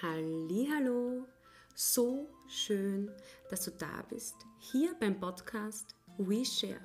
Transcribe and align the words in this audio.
Hallo, 0.00 1.26
so 1.74 2.28
schön, 2.46 3.10
dass 3.50 3.64
du 3.64 3.72
da 3.72 4.04
bist, 4.08 4.36
hier 4.60 4.94
beim 5.00 5.18
Podcast 5.18 5.96
We 6.18 6.44
Share, 6.44 6.78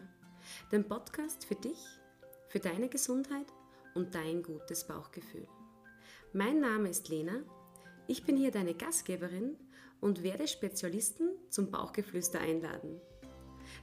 dem 0.71 0.83
Podcast 0.83 1.45
für 1.45 1.53
dich, 1.53 1.77
für 2.47 2.57
deine 2.57 2.89
Gesundheit 2.89 3.45
und 3.93 4.15
dein 4.15 4.41
gutes 4.41 4.87
Bauchgefühl. 4.87 5.47
Mein 6.33 6.59
Name 6.59 6.89
ist 6.89 7.07
Lena, 7.07 7.43
ich 8.07 8.25
bin 8.25 8.35
hier 8.35 8.49
deine 8.49 8.73
Gastgeberin 8.73 9.57
und 10.01 10.23
werde 10.23 10.47
Spezialisten 10.47 11.33
zum 11.51 11.69
Bauchgeflüster 11.69 12.39
einladen. 12.39 12.99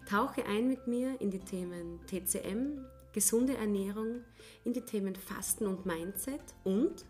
Tauche 0.08 0.44
ein 0.44 0.66
mit 0.66 0.88
mir 0.88 1.20
in 1.20 1.30
die 1.30 1.38
Themen 1.38 2.00
TCM, 2.08 2.84
gesunde 3.12 3.56
Ernährung, 3.56 4.24
in 4.64 4.72
die 4.72 4.84
Themen 4.84 5.14
Fasten 5.14 5.68
und 5.68 5.86
Mindset 5.86 6.42
und 6.64 7.04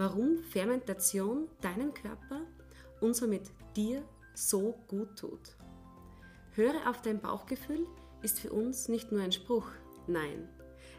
warum 0.00 0.38
Fermentation 0.38 1.46
deinem 1.60 1.92
Körper 1.92 2.46
und 3.02 3.14
somit 3.14 3.50
dir 3.76 4.02
so 4.32 4.82
gut 4.88 5.18
tut. 5.18 5.58
Höre 6.52 6.88
auf 6.88 7.02
dein 7.02 7.20
Bauchgefühl 7.20 7.86
ist 8.22 8.40
für 8.40 8.50
uns 8.50 8.88
nicht 8.88 9.12
nur 9.12 9.20
ein 9.20 9.30
Spruch, 9.30 9.68
nein, 10.06 10.48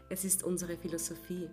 es 0.08 0.24
ist 0.24 0.44
unsere 0.44 0.76
Philosophie. 0.76 1.50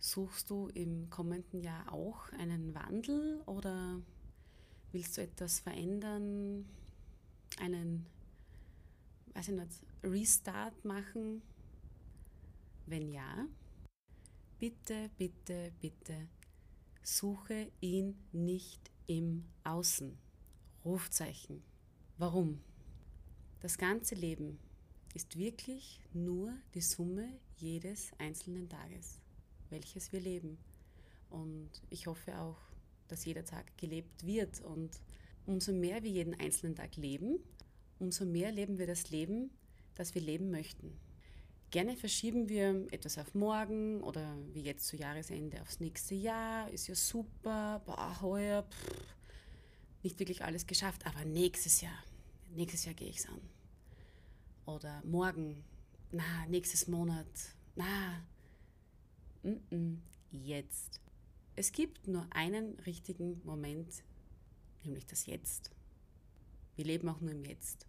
suchst 0.00 0.50
du 0.50 0.68
im 0.68 1.08
kommenden 1.10 1.60
Jahr 1.60 1.92
auch 1.92 2.32
einen 2.32 2.74
Wandel 2.74 3.42
oder 3.46 4.00
willst 4.92 5.16
du 5.16 5.22
etwas 5.22 5.60
verändern, 5.60 6.66
einen, 7.60 8.06
weiß 9.34 9.48
ich 9.48 9.54
nicht, 9.54 9.82
Restart 10.02 10.84
machen? 10.84 11.42
Wenn 12.86 13.12
ja, 13.12 13.46
bitte, 14.58 15.10
bitte, 15.16 15.70
bitte 15.80 16.28
suche 17.02 17.70
ihn 17.80 18.16
nicht 18.32 18.90
im 19.06 19.44
Außen. 19.64 20.16
Rufzeichen. 20.84 21.62
Warum? 22.16 22.60
Das 23.60 23.76
ganze 23.76 24.14
Leben 24.14 24.58
ist 25.14 25.36
wirklich 25.36 26.00
nur 26.14 26.54
die 26.74 26.80
Summe 26.80 27.28
jedes 27.56 28.12
einzelnen 28.18 28.68
Tages, 28.68 29.19
welches 29.70 30.12
wir 30.12 30.20
leben. 30.20 30.58
Und 31.28 31.70
ich 31.90 32.06
hoffe 32.06 32.38
auch, 32.38 32.58
dass 33.08 33.24
jeder 33.24 33.44
Tag 33.44 33.76
gelebt 33.76 34.26
wird. 34.26 34.60
Und 34.60 34.90
umso 35.46 35.72
mehr 35.72 36.02
wir 36.02 36.10
jeden 36.10 36.38
einzelnen 36.38 36.74
Tag 36.74 36.96
leben, 36.96 37.38
umso 37.98 38.24
mehr 38.24 38.52
leben 38.52 38.78
wir 38.78 38.86
das 38.86 39.10
Leben, 39.10 39.50
das 39.94 40.14
wir 40.14 40.22
leben 40.22 40.50
möchten. 40.50 40.98
Gerne 41.70 41.96
verschieben 41.96 42.48
wir 42.48 42.86
etwas 42.90 43.16
auf 43.16 43.34
morgen 43.34 44.02
oder 44.02 44.36
wie 44.52 44.62
jetzt 44.62 44.88
zu 44.88 44.96
Jahresende 44.96 45.62
aufs 45.62 45.78
nächste 45.78 46.16
Jahr. 46.16 46.68
Ist 46.70 46.88
ja 46.88 46.96
super, 46.96 47.80
boah, 47.86 48.20
heuer, 48.20 48.64
pff, 48.64 49.14
nicht 50.02 50.18
wirklich 50.18 50.42
alles 50.42 50.66
geschafft, 50.66 51.06
aber 51.06 51.24
nächstes 51.24 51.80
Jahr, 51.80 52.04
nächstes 52.54 52.86
Jahr 52.86 52.94
gehe 52.94 53.08
ich 53.08 53.18
es 53.18 53.26
an 53.26 53.40
oder 54.74 55.02
morgen, 55.04 55.64
na, 56.12 56.46
nächstes 56.48 56.86
Monat, 56.86 57.26
na, 57.76 58.24
mm 59.42 59.60
-mm, 59.70 59.96
jetzt. 60.30 61.00
Es 61.56 61.72
gibt 61.72 62.06
nur 62.08 62.26
einen 62.30 62.78
richtigen 62.86 63.40
Moment, 63.44 64.02
nämlich 64.84 65.06
das 65.06 65.26
Jetzt. 65.26 65.70
Wir 66.76 66.84
leben 66.84 67.08
auch 67.08 67.20
nur 67.20 67.32
im 67.32 67.44
Jetzt. 67.44 67.86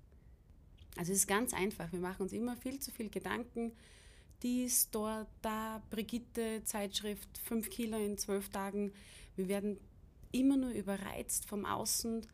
Also 0.97 1.13
es 1.13 1.19
ist 1.19 1.27
ganz 1.27 1.53
einfach, 1.53 1.91
wir 1.91 1.99
machen 1.99 2.23
uns 2.23 2.33
immer 2.33 2.57
viel 2.57 2.79
zu 2.79 2.91
viel 2.91 3.09
Gedanken. 3.09 3.71
Dies, 4.43 4.89
dort, 4.89 5.27
da, 5.41 5.81
Brigitte, 5.89 6.63
Zeitschrift, 6.65 7.37
5 7.37 7.69
Kilo 7.69 7.97
in 7.97 8.17
12 8.17 8.49
Tagen. 8.49 8.91
Wir 9.35 9.47
werden 9.47 9.79
immer 10.31 10.57
nur 10.57 10.71
überreizt 10.71 11.45
vom 11.45 11.65
Außen 11.65 12.25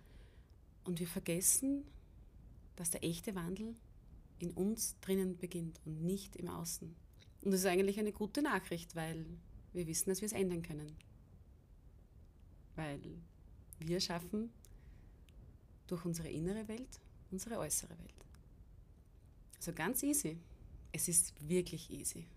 und 0.85 1.00
wir 1.00 1.07
vergessen, 1.07 1.83
dass 2.75 2.91
der 2.91 3.03
echte 3.03 3.35
Wandel 3.35 3.75
in 4.39 4.51
uns 4.51 4.95
drinnen 5.01 5.38
beginnt 5.38 5.81
und 5.85 6.03
nicht 6.03 6.35
im 6.35 6.47
Außen. 6.47 6.95
Und 7.47 7.51
das 7.51 7.61
ist 7.61 7.67
eigentlich 7.67 7.97
eine 7.97 8.11
gute 8.11 8.41
Nachricht, 8.41 8.93
weil 8.93 9.25
wir 9.71 9.87
wissen, 9.87 10.09
dass 10.09 10.19
wir 10.19 10.25
es 10.25 10.33
ändern 10.33 10.63
können. 10.63 10.97
Weil 12.75 12.99
wir 13.79 14.01
schaffen 14.01 14.49
durch 15.87 16.03
unsere 16.03 16.27
innere 16.27 16.67
Welt 16.67 16.99
unsere 17.31 17.57
äußere 17.57 17.97
Welt. 17.97 18.25
Also 19.55 19.71
ganz 19.71 20.03
easy. 20.03 20.37
Es 20.91 21.07
ist 21.07 21.33
wirklich 21.47 21.89
easy. 21.89 22.27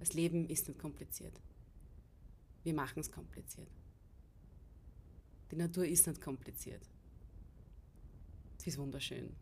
Das 0.00 0.12
Leben 0.12 0.48
ist 0.48 0.66
nicht 0.66 0.80
kompliziert. 0.80 1.40
Wir 2.64 2.74
machen 2.74 2.98
es 2.98 3.12
kompliziert. 3.12 3.70
Die 5.52 5.56
Natur 5.56 5.86
ist 5.86 6.08
nicht 6.08 6.20
kompliziert. 6.20 6.82
Sie 8.58 8.70
ist 8.70 8.76
wunderschön 8.78 9.36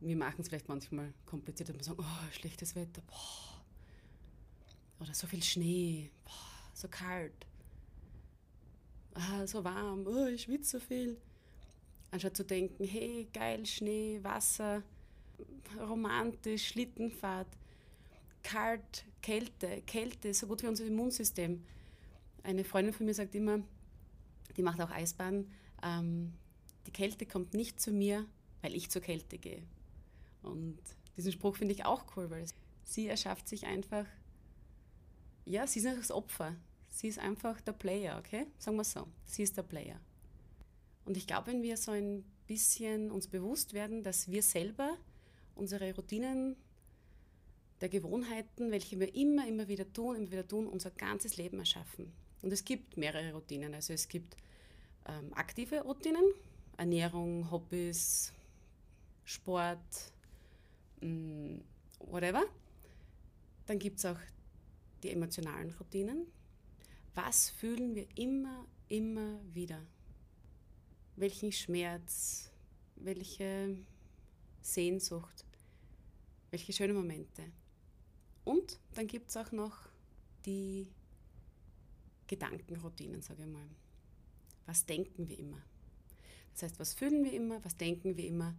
wir 0.00 0.16
machen 0.16 0.40
es 0.40 0.48
vielleicht 0.48 0.68
manchmal 0.68 1.12
kompliziert, 1.26 1.68
dass 1.68 1.76
wir 1.76 1.84
sagen, 1.84 2.00
oh, 2.00 2.32
schlechtes 2.32 2.74
Wetter, 2.74 3.02
boah. 3.02 3.62
oder 5.00 5.14
so 5.14 5.26
viel 5.26 5.42
Schnee, 5.42 6.10
boah, 6.24 6.72
so 6.74 6.88
kalt, 6.88 7.46
ah, 9.14 9.46
so 9.46 9.62
warm, 9.62 10.06
oh, 10.06 10.26
ich 10.26 10.42
schwitze 10.42 10.78
so 10.78 10.84
viel. 10.84 11.18
Anstatt 12.10 12.36
zu 12.36 12.44
denken, 12.44 12.84
hey, 12.84 13.28
geil, 13.32 13.64
Schnee, 13.66 14.18
Wasser, 14.22 14.82
romantisch, 15.78 16.68
Schlittenfahrt, 16.68 17.46
kalt, 18.42 19.04
Kälte, 19.22 19.82
Kälte, 19.82 20.34
so 20.34 20.46
gut 20.46 20.62
wie 20.62 20.66
unser 20.66 20.86
Immunsystem. 20.86 21.62
Eine 22.42 22.64
Freundin 22.64 22.94
von 22.94 23.06
mir 23.06 23.14
sagt 23.14 23.34
immer, 23.34 23.60
die 24.56 24.62
macht 24.62 24.80
auch 24.80 24.90
Eisbahn, 24.90 25.46
ähm, 25.82 26.32
die 26.86 26.90
Kälte 26.90 27.26
kommt 27.26 27.54
nicht 27.54 27.80
zu 27.80 27.92
mir, 27.92 28.26
weil 28.62 28.74
ich 28.74 28.90
zur 28.90 29.02
Kälte 29.02 29.38
gehe. 29.38 29.62
Und 30.42 30.78
diesen 31.16 31.32
Spruch 31.32 31.56
finde 31.56 31.74
ich 31.74 31.84
auch 31.84 32.04
cool, 32.16 32.30
weil 32.30 32.44
sie 32.84 33.06
erschafft 33.06 33.48
sich 33.48 33.66
einfach, 33.66 34.06
ja, 35.44 35.66
sie 35.66 35.80
ist 35.80 35.84
nicht 35.84 35.98
das 35.98 36.10
Opfer. 36.10 36.56
Sie 36.88 37.08
ist 37.08 37.18
einfach 37.18 37.60
der 37.60 37.72
Player, 37.72 38.18
okay? 38.18 38.46
Sagen 38.58 38.76
wir 38.76 38.84
so. 38.84 39.06
Sie 39.26 39.42
ist 39.42 39.56
der 39.56 39.62
Player. 39.62 40.00
Und 41.04 41.16
ich 41.16 41.26
glaube, 41.26 41.48
wenn 41.48 41.62
wir 41.62 41.76
so 41.76 41.92
ein 41.92 42.24
bisschen 42.46 43.10
uns 43.10 43.28
bewusst 43.28 43.72
werden, 43.72 44.02
dass 44.02 44.30
wir 44.30 44.42
selber 44.42 44.96
unsere 45.54 45.94
Routinen 45.94 46.56
der 47.80 47.88
Gewohnheiten, 47.88 48.70
welche 48.70 48.98
wir 49.00 49.14
immer, 49.14 49.46
immer 49.46 49.68
wieder 49.68 49.90
tun, 49.92 50.16
immer 50.16 50.30
wieder 50.30 50.46
tun, 50.46 50.66
unser 50.66 50.90
ganzes 50.90 51.36
Leben 51.36 51.58
erschaffen. 51.58 52.12
Und 52.42 52.52
es 52.52 52.64
gibt 52.64 52.96
mehrere 52.96 53.32
Routinen. 53.32 53.74
Also 53.74 53.92
es 53.92 54.08
gibt 54.08 54.36
ähm, 55.06 55.32
aktive 55.34 55.82
Routinen, 55.82 56.24
Ernährung, 56.76 57.50
Hobbys, 57.50 58.32
Sport, 59.24 60.12
Mm, 61.00 61.58
whatever. 61.98 62.44
Dann 63.66 63.78
gibt 63.78 63.98
es 63.98 64.04
auch 64.04 64.18
die 65.02 65.10
emotionalen 65.10 65.70
Routinen. 65.72 66.26
Was 67.14 67.50
fühlen 67.50 67.94
wir 67.94 68.06
immer, 68.16 68.66
immer 68.88 69.40
wieder? 69.52 69.80
Welchen 71.16 71.52
Schmerz, 71.52 72.50
welche 72.96 73.76
Sehnsucht, 74.60 75.44
welche 76.50 76.72
schönen 76.72 76.96
Momente. 76.96 77.44
Und 78.44 78.78
dann 78.94 79.06
gibt 79.06 79.30
es 79.30 79.36
auch 79.36 79.52
noch 79.52 79.88
die 80.44 80.88
Gedankenroutinen, 82.26 83.22
sage 83.22 83.42
ich 83.42 83.48
mal. 83.48 83.68
Was 84.66 84.86
denken 84.86 85.28
wir 85.28 85.38
immer? 85.38 85.62
Das 86.52 86.62
heißt, 86.62 86.78
was 86.78 86.94
fühlen 86.94 87.24
wir 87.24 87.32
immer, 87.32 87.64
was 87.64 87.76
denken 87.76 88.16
wir 88.16 88.26
immer 88.26 88.54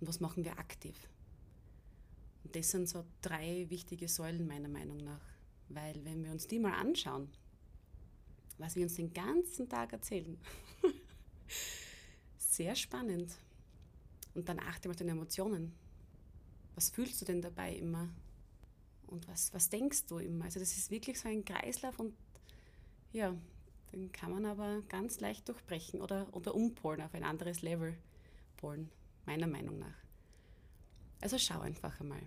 und 0.00 0.08
was 0.08 0.20
machen 0.20 0.44
wir 0.44 0.58
aktiv? 0.58 0.96
Und 2.46 2.54
das 2.54 2.70
sind 2.70 2.88
so 2.88 3.04
drei 3.22 3.66
wichtige 3.70 4.06
Säulen 4.06 4.46
meiner 4.46 4.68
Meinung 4.68 4.98
nach. 4.98 5.20
Weil 5.68 6.04
wenn 6.04 6.22
wir 6.22 6.30
uns 6.30 6.46
die 6.46 6.60
mal 6.60 6.74
anschauen, 6.74 7.28
was 8.56 8.76
wir 8.76 8.84
uns 8.84 8.94
den 8.94 9.12
ganzen 9.12 9.68
Tag 9.68 9.92
erzählen. 9.92 10.38
Sehr 12.38 12.76
spannend. 12.76 13.34
Und 14.34 14.48
dann 14.48 14.60
achte 14.60 14.86
mal 14.86 14.92
auf 14.92 14.96
deine 14.96 15.10
Emotionen. 15.10 15.74
Was 16.76 16.90
fühlst 16.90 17.20
du 17.20 17.24
denn 17.24 17.42
dabei 17.42 17.74
immer? 17.74 18.08
Und 19.08 19.26
was, 19.26 19.52
was 19.52 19.68
denkst 19.68 20.06
du 20.06 20.18
immer? 20.18 20.44
Also 20.44 20.60
das 20.60 20.76
ist 20.76 20.92
wirklich 20.92 21.18
so 21.18 21.28
ein 21.28 21.44
Kreislauf 21.44 21.98
und 21.98 22.14
ja, 23.12 23.34
den 23.90 24.12
kann 24.12 24.30
man 24.30 24.44
aber 24.46 24.82
ganz 24.82 25.18
leicht 25.18 25.48
durchbrechen 25.48 26.00
oder, 26.00 26.28
oder 26.30 26.54
umpolen 26.54 27.00
auf 27.00 27.12
ein 27.12 27.24
anderes 27.24 27.62
Level 27.62 27.98
polen, 28.56 28.88
meiner 29.24 29.48
Meinung 29.48 29.80
nach. 29.80 30.05
Also 31.20 31.38
schau 31.38 31.60
einfach 31.60 32.00
einmal. 32.00 32.22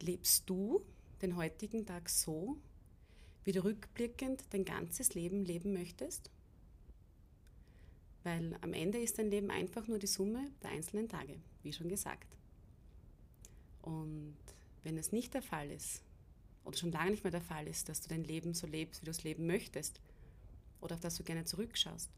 Lebst 0.00 0.48
du 0.48 0.82
den 1.22 1.36
heutigen 1.36 1.86
Tag 1.86 2.08
so, 2.08 2.56
wie 3.44 3.52
du 3.52 3.64
rückblickend 3.64 4.44
dein 4.50 4.64
ganzes 4.64 5.14
Leben 5.14 5.44
leben 5.44 5.72
möchtest? 5.72 6.30
Weil 8.24 8.56
am 8.60 8.72
Ende 8.72 8.98
ist 8.98 9.18
dein 9.18 9.30
Leben 9.30 9.50
einfach 9.50 9.86
nur 9.86 9.98
die 9.98 10.06
Summe 10.06 10.50
der 10.62 10.70
einzelnen 10.70 11.08
Tage, 11.08 11.40
wie 11.62 11.72
schon 11.72 11.88
gesagt. 11.88 12.36
Und 13.82 14.36
wenn 14.82 14.98
es 14.98 15.12
nicht 15.12 15.34
der 15.34 15.42
Fall 15.42 15.70
ist, 15.70 16.02
oder 16.64 16.76
schon 16.76 16.92
lange 16.92 17.12
nicht 17.12 17.24
mehr 17.24 17.30
der 17.30 17.40
Fall 17.40 17.66
ist, 17.66 17.88
dass 17.88 18.02
du 18.02 18.08
dein 18.08 18.24
Leben 18.24 18.52
so 18.52 18.66
lebst, 18.66 19.00
wie 19.00 19.06
du 19.06 19.10
es 19.10 19.22
leben 19.24 19.46
möchtest, 19.46 20.00
oder 20.80 20.94
auf 20.94 21.00
das 21.00 21.16
du 21.16 21.24
gerne 21.24 21.44
zurückschaust, 21.44 22.10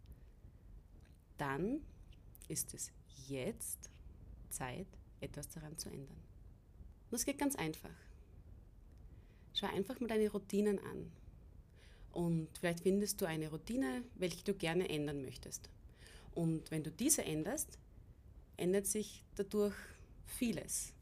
dann 1.39 1.81
ist 2.49 2.75
es 2.75 2.91
jetzt 3.29 3.89
Zeit, 4.51 4.89
etwas 5.21 5.49
daran 5.49 5.77
zu 5.79 5.89
ändern. 5.89 6.17
Und 7.11 7.17
es 7.17 7.25
geht 7.25 7.39
ganz 7.39 7.57
einfach. 7.57 7.91
Schau 9.55 9.67
einfach 9.67 9.99
mal 10.01 10.07
deine 10.07 10.31
Routinen 10.31 10.79
an. 10.79 11.11
Und 12.13 12.49
vielleicht 12.59 12.81
findest 12.81 13.21
du 13.21 13.27
eine 13.27 13.51
Routine, 13.51 14.03
welche 14.17 14.45
du 14.45 14.55
gerne 14.55 14.89
ändern 14.89 15.23
möchtest. 15.23 15.69
Und 16.35 16.71
wenn 16.71 16.83
du 16.83 16.91
diese 16.91 17.25
änderst, 17.25 17.79
ändert 18.57 18.87
sich 18.87 19.25
dadurch 19.37 19.75
vieles. 20.27 20.93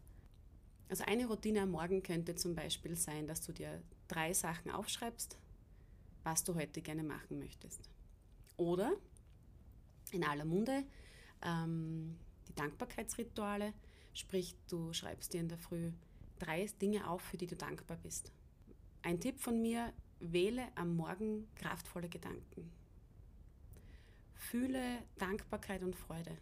Also 0.89 1.05
eine 1.05 1.27
Routine 1.27 1.63
am 1.63 1.71
Morgen 1.73 2.03
könnte 2.03 2.35
zum 2.35 2.55
Beispiel 2.55 2.97
sein, 2.97 3.27
dass 3.27 3.43
du 3.43 3.53
dir 3.53 3.83
drei 4.07 4.33
Sachen 4.33 4.71
aufschreibst, 4.71 5.37
was 6.25 6.45
du 6.45 6.55
heute 6.55 6.81
gerne 6.81 7.03
machen 7.03 7.39
möchtest. 7.39 7.91
Oder 8.57 8.93
in 10.11 10.25
aller 10.25 10.47
Munde 10.47 10.85
ähm, 11.43 12.17
die 12.49 12.55
Dankbarkeitsrituale, 12.55 13.75
sprich 14.19 14.57
du 14.69 14.93
schreibst 14.93 15.33
dir 15.33 15.41
in 15.41 15.49
der 15.49 15.59
Früh 15.59 15.93
drei 16.39 16.67
Dinge 16.81 17.09
auf, 17.09 17.23
für 17.23 17.37
die 17.37 17.47
du 17.47 17.57
dankbar 17.57 17.97
bist. 17.97 18.33
Ein 19.03 19.21
Tipp 19.21 19.41
von 19.41 19.61
mir, 19.61 19.93
wähle 20.21 20.67
am 20.75 20.97
Morgen 20.97 21.49
kraftvolle 21.55 22.09
Gedanken. 22.09 22.71
Fühle 24.35 25.03
Dankbarkeit 25.19 25.83
und 25.83 25.95
Freude. 25.95 26.37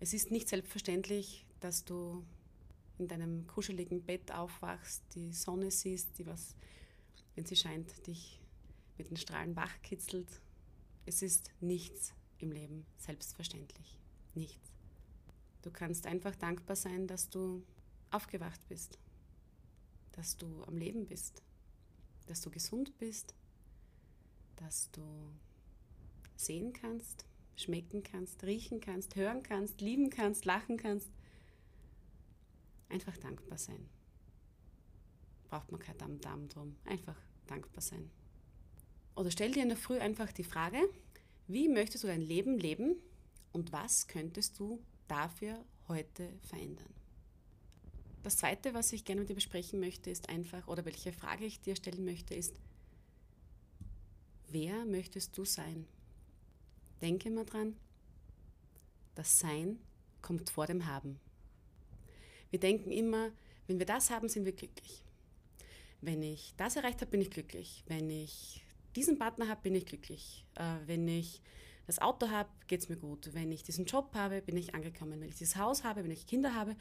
Es 0.00 0.12
ist 0.12 0.30
nicht 0.30 0.48
selbstverständlich, 0.48 1.46
dass 1.60 1.84
du 1.84 2.24
in 2.98 3.08
deinem 3.08 3.46
kuscheligen 3.46 4.02
Bett 4.02 4.32
aufwachst, 4.32 5.02
die 5.14 5.32
Sonne 5.32 5.70
siehst, 5.70 6.18
die 6.18 6.26
was, 6.26 6.56
wenn 7.34 7.46
sie 7.46 7.56
scheint, 7.56 8.06
dich 8.06 8.40
mit 8.98 9.10
den 9.10 9.16
Strahlen 9.16 9.56
wachkitzelt. 9.56 10.40
Es 11.06 11.22
ist 11.22 11.50
nichts 11.60 12.14
im 12.38 12.52
Leben 12.52 12.86
selbstverständlich. 12.98 13.98
Nichts. 14.34 14.71
Du 15.62 15.70
kannst 15.70 16.06
einfach 16.06 16.34
dankbar 16.34 16.76
sein, 16.76 17.06
dass 17.06 17.30
du 17.30 17.64
aufgewacht 18.10 18.60
bist, 18.68 18.98
dass 20.12 20.36
du 20.36 20.64
am 20.64 20.76
Leben 20.76 21.06
bist, 21.06 21.42
dass 22.26 22.40
du 22.40 22.50
gesund 22.50 22.98
bist, 22.98 23.34
dass 24.56 24.90
du 24.90 25.02
sehen 26.36 26.72
kannst, 26.72 27.26
schmecken 27.56 28.02
kannst, 28.02 28.44
riechen 28.44 28.80
kannst, 28.80 29.16
hören 29.16 29.42
kannst, 29.42 29.80
lieben 29.80 30.10
kannst, 30.10 30.44
lachen 30.44 30.76
kannst. 30.76 31.10
Einfach 32.88 33.16
dankbar 33.16 33.58
sein. 33.58 33.88
Braucht 35.44 35.70
man 35.70 35.80
kein 35.80 35.96
Damm-Damm 35.98 36.48
drum. 36.48 36.76
Einfach 36.84 37.16
dankbar 37.46 37.82
sein. 37.82 38.10
Oder 39.14 39.30
stell 39.30 39.52
dir 39.52 39.62
in 39.62 39.68
der 39.68 39.78
Früh 39.78 39.98
einfach 39.98 40.32
die 40.32 40.44
Frage, 40.44 40.78
wie 41.46 41.68
möchtest 41.68 42.04
du 42.04 42.08
dein 42.08 42.22
Leben 42.22 42.58
leben 42.58 42.96
und 43.52 43.72
was 43.72 44.08
könntest 44.08 44.58
du 44.58 44.82
dafür 45.08 45.64
heute 45.88 46.28
verändern? 46.42 46.92
Das 48.22 48.36
Zweite, 48.36 48.72
was 48.72 48.92
ich 48.92 49.04
gerne 49.04 49.22
mit 49.22 49.30
dir 49.30 49.34
besprechen 49.34 49.80
möchte, 49.80 50.10
ist 50.10 50.28
einfach, 50.28 50.68
oder 50.68 50.84
welche 50.84 51.12
Frage 51.12 51.44
ich 51.44 51.60
dir 51.60 51.74
stellen 51.74 52.04
möchte, 52.04 52.34
ist, 52.34 52.54
wer 54.48 54.84
möchtest 54.84 55.36
du 55.36 55.44
sein? 55.44 55.86
Denke 57.00 57.30
mal 57.30 57.44
dran, 57.44 57.76
das 59.16 59.40
Sein 59.40 59.78
kommt 60.20 60.50
vor 60.50 60.66
dem 60.66 60.86
Haben. 60.86 61.18
Wir 62.50 62.60
denken 62.60 62.92
immer, 62.92 63.32
wenn 63.66 63.78
wir 63.78 63.86
das 63.86 64.10
haben, 64.10 64.28
sind 64.28 64.44
wir 64.44 64.52
glücklich. 64.52 65.02
Wenn 66.00 66.22
ich 66.22 66.54
das 66.56 66.76
erreicht 66.76 67.00
habe, 67.00 67.10
bin 67.10 67.22
ich 67.22 67.30
glücklich. 67.30 67.82
Wenn 67.86 68.08
ich 68.10 68.64
diesen 68.94 69.18
Partner 69.18 69.48
habe, 69.48 69.62
bin 69.62 69.74
ich 69.74 69.86
glücklich. 69.86 70.44
Äh, 70.54 70.76
wenn 70.86 71.08
ich 71.08 71.40
das 71.86 71.98
Auto 72.00 72.28
habe, 72.28 72.48
geht 72.66 72.80
es 72.80 72.88
mir 72.88 72.96
gut. 72.96 73.30
Wenn 73.32 73.50
ich 73.50 73.62
diesen 73.62 73.84
Job 73.84 74.10
habe, 74.14 74.40
bin 74.42 74.56
ich 74.56 74.74
angekommen. 74.74 75.20
Wenn 75.20 75.28
ich 75.28 75.36
dieses 75.36 75.56
Haus 75.56 75.84
habe, 75.84 76.04
wenn 76.04 76.10
ich 76.10 76.26
Kinder 76.26 76.54
habe, 76.54 76.76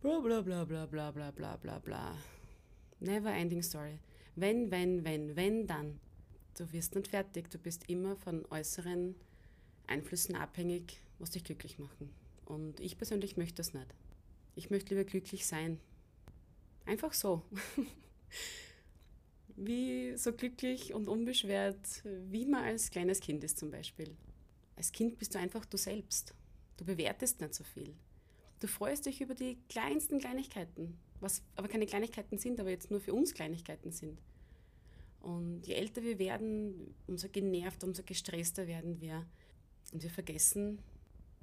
bla 0.00 0.20
bla 0.20 0.42
bla 0.42 0.64
bla 0.64 0.86
bla 0.86 1.10
bla 1.10 1.30
bla 1.30 1.56
bla 1.56 1.78
bla. 1.78 2.16
Never 3.00 3.32
ending 3.32 3.62
story. 3.62 3.98
Wenn, 4.36 4.70
wenn, 4.70 5.04
wenn, 5.04 5.36
wenn, 5.36 5.66
dann. 5.66 6.00
Du 6.56 6.70
wirst 6.72 6.94
nicht 6.94 7.08
fertig. 7.08 7.50
Du 7.50 7.58
bist 7.58 7.88
immer 7.88 8.16
von 8.16 8.44
äußeren 8.50 9.14
Einflüssen 9.86 10.36
abhängig, 10.36 11.00
was 11.18 11.30
dich 11.30 11.44
glücklich 11.44 11.78
machen. 11.78 12.10
Und 12.44 12.80
ich 12.80 12.96
persönlich 12.96 13.36
möchte 13.36 13.56
das 13.56 13.74
nicht. 13.74 13.86
Ich 14.54 14.70
möchte 14.70 14.94
lieber 14.94 15.08
glücklich 15.08 15.46
sein. 15.46 15.80
Einfach 16.86 17.12
so. 17.12 17.42
wie 19.56 20.16
so 20.16 20.32
glücklich 20.32 20.94
und 20.94 21.08
unbeschwert, 21.08 22.02
wie 22.30 22.46
man 22.46 22.64
als 22.64 22.90
kleines 22.90 23.20
Kind 23.20 23.44
ist 23.44 23.58
zum 23.58 23.70
Beispiel. 23.70 24.16
Als 24.76 24.92
Kind 24.92 25.18
bist 25.18 25.34
du 25.34 25.38
einfach 25.38 25.64
du 25.64 25.76
selbst. 25.76 26.34
Du 26.76 26.84
bewertest 26.84 27.40
nicht 27.40 27.54
so 27.54 27.64
viel. 27.64 27.94
Du 28.60 28.66
freust 28.66 29.06
dich 29.06 29.20
über 29.20 29.34
die 29.34 29.58
kleinsten 29.68 30.18
Kleinigkeiten, 30.18 30.98
was 31.20 31.42
aber 31.54 31.68
keine 31.68 31.86
Kleinigkeiten 31.86 32.38
sind, 32.38 32.58
aber 32.60 32.70
jetzt 32.70 32.90
nur 32.90 33.00
für 33.00 33.12
uns 33.12 33.34
Kleinigkeiten 33.34 33.92
sind. 33.92 34.20
Und 35.20 35.66
je 35.66 35.74
älter 35.74 36.02
wir 36.02 36.18
werden, 36.18 36.94
umso 37.06 37.28
genervter, 37.28 37.86
umso 37.86 38.02
gestresster 38.02 38.66
werden 38.66 39.00
wir. 39.00 39.26
Und 39.92 40.02
wir 40.02 40.10
vergessen, 40.10 40.80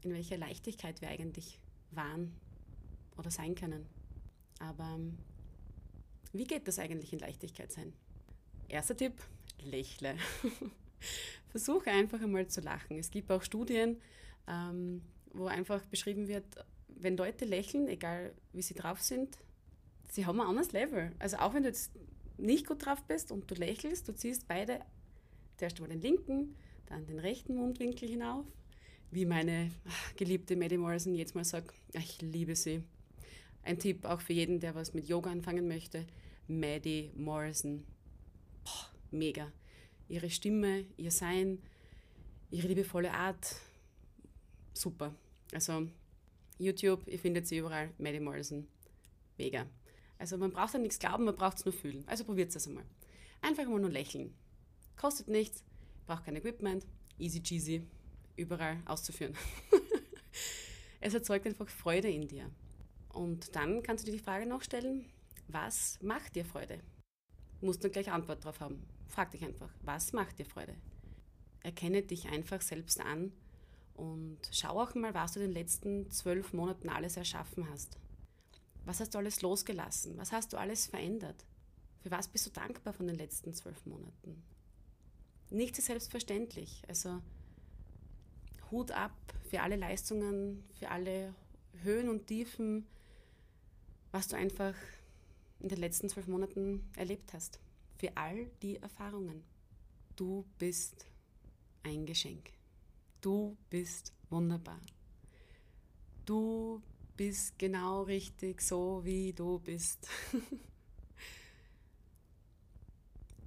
in 0.03 0.13
welcher 0.13 0.37
Leichtigkeit 0.37 1.01
wir 1.01 1.09
eigentlich 1.09 1.59
waren 1.91 2.35
oder 3.17 3.31
sein 3.31 3.55
können. 3.55 3.85
Aber 4.59 4.99
wie 6.33 6.45
geht 6.45 6.67
das 6.67 6.79
eigentlich 6.79 7.13
in 7.13 7.19
Leichtigkeit 7.19 7.71
sein? 7.71 7.93
Erster 8.67 8.95
Tipp, 8.95 9.13
lächle. 9.63 10.15
Versuche 11.51 11.91
einfach 11.91 12.21
einmal 12.21 12.47
zu 12.47 12.61
lachen. 12.61 12.97
Es 12.97 13.11
gibt 13.11 13.29
auch 13.29 13.43
Studien, 13.43 13.97
ähm, 14.47 15.01
wo 15.33 15.45
einfach 15.45 15.83
beschrieben 15.85 16.27
wird, 16.27 16.45
wenn 16.87 17.17
Leute 17.17 17.45
lächeln, 17.45 17.87
egal 17.87 18.33
wie 18.53 18.61
sie 18.61 18.73
drauf 18.73 19.01
sind, 19.01 19.37
sie 20.09 20.25
haben 20.25 20.39
ein 20.39 20.47
anderes 20.47 20.71
Level. 20.71 21.11
Also 21.19 21.37
auch 21.37 21.53
wenn 21.53 21.63
du 21.63 21.69
jetzt 21.69 21.91
nicht 22.37 22.67
gut 22.67 22.85
drauf 22.85 23.03
bist 23.03 23.31
und 23.31 23.49
du 23.51 23.55
lächelst, 23.55 24.07
du 24.07 24.13
ziehst 24.13 24.47
beide, 24.47 24.79
zuerst 25.57 25.77
einmal 25.77 25.89
den 25.89 26.01
linken, 26.01 26.55
dann 26.87 27.05
den 27.05 27.19
rechten 27.19 27.55
Mundwinkel 27.55 28.09
hinauf. 28.09 28.45
Wie 29.11 29.25
meine 29.25 29.71
geliebte 30.15 30.55
Maddie 30.55 30.77
Morrison 30.77 31.15
jetzt 31.15 31.35
mal 31.35 31.43
sagt, 31.43 31.73
ich 31.93 32.21
liebe 32.21 32.55
sie. 32.55 32.83
Ein 33.63 33.77
Tipp 33.77 34.05
auch 34.05 34.21
für 34.21 34.33
jeden, 34.33 34.59
der 34.59 34.73
was 34.73 34.93
mit 34.93 35.07
Yoga 35.07 35.29
anfangen 35.29 35.67
möchte. 35.67 36.05
Maddie 36.47 37.11
Morrison. 37.15 37.83
Boah, 38.63 38.89
mega. 39.11 39.51
Ihre 40.11 40.29
Stimme, 40.29 40.85
ihr 40.97 41.09
Sein, 41.09 41.57
ihre 42.49 42.67
liebevolle 42.67 43.13
Art. 43.13 43.55
Super. 44.73 45.15
Also 45.53 45.87
YouTube, 46.59 47.07
ihr 47.07 47.17
findet 47.17 47.47
sie 47.47 47.59
überall. 47.59 47.91
Maddie 47.97 48.19
Morrison. 48.19 48.67
Mega. 49.37 49.65
Also 50.19 50.37
man 50.37 50.51
braucht 50.51 50.75
an 50.75 50.81
nichts 50.81 50.99
glauben, 50.99 51.23
man 51.23 51.35
braucht 51.35 51.59
es 51.59 51.65
nur 51.65 51.73
fühlen. 51.73 52.03
Also 52.07 52.25
probiert 52.25 52.53
es 52.53 52.67
einmal. 52.67 52.83
Einfach 53.41 53.65
mal 53.65 53.79
nur 53.79 53.89
lächeln. 53.89 54.33
Kostet 54.97 55.29
nichts, 55.29 55.63
braucht 56.05 56.25
kein 56.25 56.35
Equipment, 56.35 56.85
easy 57.17 57.41
cheesy, 57.41 57.87
überall 58.35 58.81
auszuführen. 58.85 59.33
es 60.99 61.13
erzeugt 61.13 61.47
einfach 61.47 61.69
Freude 61.69 62.09
in 62.09 62.27
dir. 62.27 62.51
Und 63.13 63.55
dann 63.55 63.81
kannst 63.81 64.03
du 64.03 64.11
dir 64.11 64.17
die 64.17 64.23
Frage 64.23 64.45
noch 64.45 64.61
stellen, 64.61 65.05
was 65.47 65.99
macht 66.01 66.35
dir 66.35 66.43
Freude? 66.43 66.81
Du 67.61 67.67
musst 67.67 67.81
nur 67.81 67.93
gleich 67.93 68.11
Antwort 68.11 68.43
darauf 68.43 68.59
haben. 68.59 68.83
Frag 69.11 69.31
dich 69.31 69.43
einfach, 69.43 69.69
was 69.83 70.13
macht 70.13 70.39
dir 70.39 70.45
Freude? 70.45 70.73
Erkenne 71.63 72.01
dich 72.01 72.29
einfach 72.29 72.61
selbst 72.61 73.01
an 73.01 73.33
und 73.93 74.39
schau 74.51 74.81
auch 74.81 74.95
mal, 74.95 75.13
was 75.13 75.33
du 75.33 75.41
in 75.41 75.47
den 75.47 75.53
letzten 75.53 76.09
zwölf 76.09 76.53
Monaten 76.53 76.87
alles 76.87 77.17
erschaffen 77.17 77.69
hast. 77.69 77.97
Was 78.85 79.01
hast 79.01 79.13
du 79.13 79.17
alles 79.17 79.41
losgelassen? 79.41 80.17
Was 80.17 80.31
hast 80.31 80.53
du 80.53 80.57
alles 80.57 80.87
verändert? 80.87 81.45
Für 81.99 82.09
was 82.09 82.29
bist 82.29 82.45
du 82.45 82.51
dankbar 82.51 82.93
von 82.93 83.05
den 83.05 83.17
letzten 83.17 83.53
zwölf 83.53 83.85
Monaten? 83.85 84.41
Nichts 85.49 85.79
ist 85.79 85.87
selbstverständlich. 85.87 86.81
Also 86.87 87.21
Hut 88.71 88.91
ab 88.91 89.11
für 89.49 89.61
alle 89.61 89.75
Leistungen, 89.75 90.63
für 90.79 90.87
alle 90.87 91.35
Höhen 91.83 92.07
und 92.07 92.27
Tiefen, 92.27 92.87
was 94.13 94.29
du 94.29 94.37
einfach 94.37 94.73
in 95.59 95.67
den 95.67 95.79
letzten 95.79 96.07
zwölf 96.07 96.27
Monaten 96.27 96.89
erlebt 96.95 97.33
hast. 97.33 97.59
Für 98.01 98.17
all 98.17 98.47
die 98.63 98.77
Erfahrungen. 98.77 99.43
Du 100.15 100.43
bist 100.57 101.05
ein 101.83 102.03
Geschenk. 102.07 102.51
Du 103.21 103.55
bist 103.69 104.11
wunderbar. 104.31 104.81
Du 106.25 106.81
bist 107.15 107.59
genau 107.59 108.01
richtig 108.01 108.59
so, 108.63 109.01
wie 109.03 109.33
du 109.33 109.59
bist. 109.59 110.09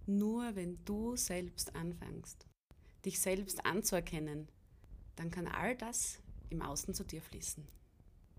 Nur 0.07 0.55
wenn 0.55 0.79
du 0.85 1.17
selbst 1.17 1.75
anfängst, 1.75 2.47
dich 3.05 3.19
selbst 3.19 3.67
anzuerkennen, 3.67 4.47
dann 5.17 5.33
kann 5.33 5.49
all 5.49 5.77
das 5.77 6.21
im 6.51 6.63
Außen 6.63 6.95
zu 6.95 7.03
dir 7.03 7.23
fließen. 7.23 7.67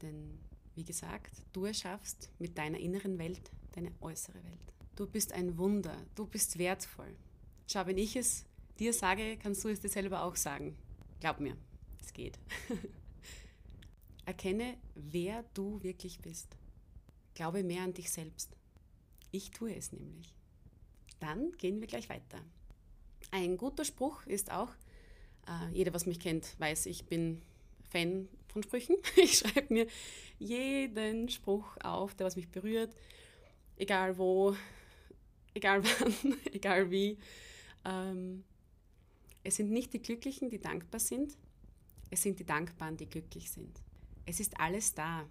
Denn, 0.02 0.40
wie 0.76 0.86
gesagt, 0.86 1.44
du 1.52 1.66
erschaffst 1.66 2.32
mit 2.40 2.58
deiner 2.58 2.80
inneren 2.80 3.20
Welt 3.20 3.52
deine 3.74 3.92
äußere 4.00 4.42
Welt. 4.42 4.75
Du 4.96 5.06
bist 5.06 5.34
ein 5.34 5.58
Wunder, 5.58 5.96
du 6.16 6.26
bist 6.26 6.58
wertvoll. 6.58 7.14
Schau, 7.68 7.86
wenn 7.86 7.98
ich 7.98 8.16
es 8.16 8.46
dir 8.80 8.94
sage, 8.94 9.38
kannst 9.38 9.64
du 9.64 9.68
es 9.68 9.82
dir 9.82 9.90
selber 9.90 10.24
auch 10.24 10.38
sagen. 10.38 10.78
Glaub 11.20 11.42
mir, 11.42 11.58
es 12.02 12.14
geht. 12.14 12.40
Erkenne, 14.26 14.78
wer 14.96 15.44
du 15.54 15.84
wirklich 15.84 16.20
bist. 16.20 16.48
Glaube 17.34 17.64
mehr 17.64 17.84
an 17.84 17.94
dich 17.94 18.10
selbst. 18.10 18.56
Ich 19.32 19.52
tue 19.52 19.76
es 19.76 19.92
nämlich. 19.92 20.34
Dann 21.20 21.52
gehen 21.58 21.82
wir 21.82 21.88
gleich 21.88 22.08
weiter. 22.08 22.40
Ein 23.32 23.58
guter 23.58 23.84
Spruch 23.84 24.26
ist 24.26 24.50
auch, 24.50 24.72
äh, 25.48 25.74
jeder, 25.74 25.94
was 25.94 26.06
mich 26.06 26.22
kennt, 26.22 26.58
weiß, 26.60 26.86
ich 26.86 27.06
bin 27.06 27.42
Fan 27.90 28.30
von 28.48 28.64
Sprüchen. 28.64 28.96
Ich 29.18 29.40
schreibe 29.40 29.74
mir 29.74 29.88
jeden 30.40 31.28
Spruch 31.28 31.76
auf, 31.84 32.16
der 32.16 32.28
was 32.28 32.38
mich 32.38 32.48
berührt, 32.48 32.96
egal 33.76 34.18
wo, 34.18 34.56
egal 35.56 35.84
wann, 36.00 36.38
egal 36.54 36.92
wie. 36.92 37.18
Ähm, 37.84 38.44
es 39.44 39.56
sind 39.56 39.72
nicht 39.72 39.94
die 39.94 40.02
Glücklichen, 40.02 40.50
die 40.50 40.60
dankbar 40.60 41.00
sind, 41.00 41.36
es 42.12 42.22
sind 42.22 42.40
die 42.40 42.46
Dankbaren, 42.46 42.98
die 42.98 43.08
glücklich 43.08 43.50
sind. 43.50 43.82
Es 44.26 44.40
ist 44.40 44.60
alles 44.60 44.94
da. 44.94 45.28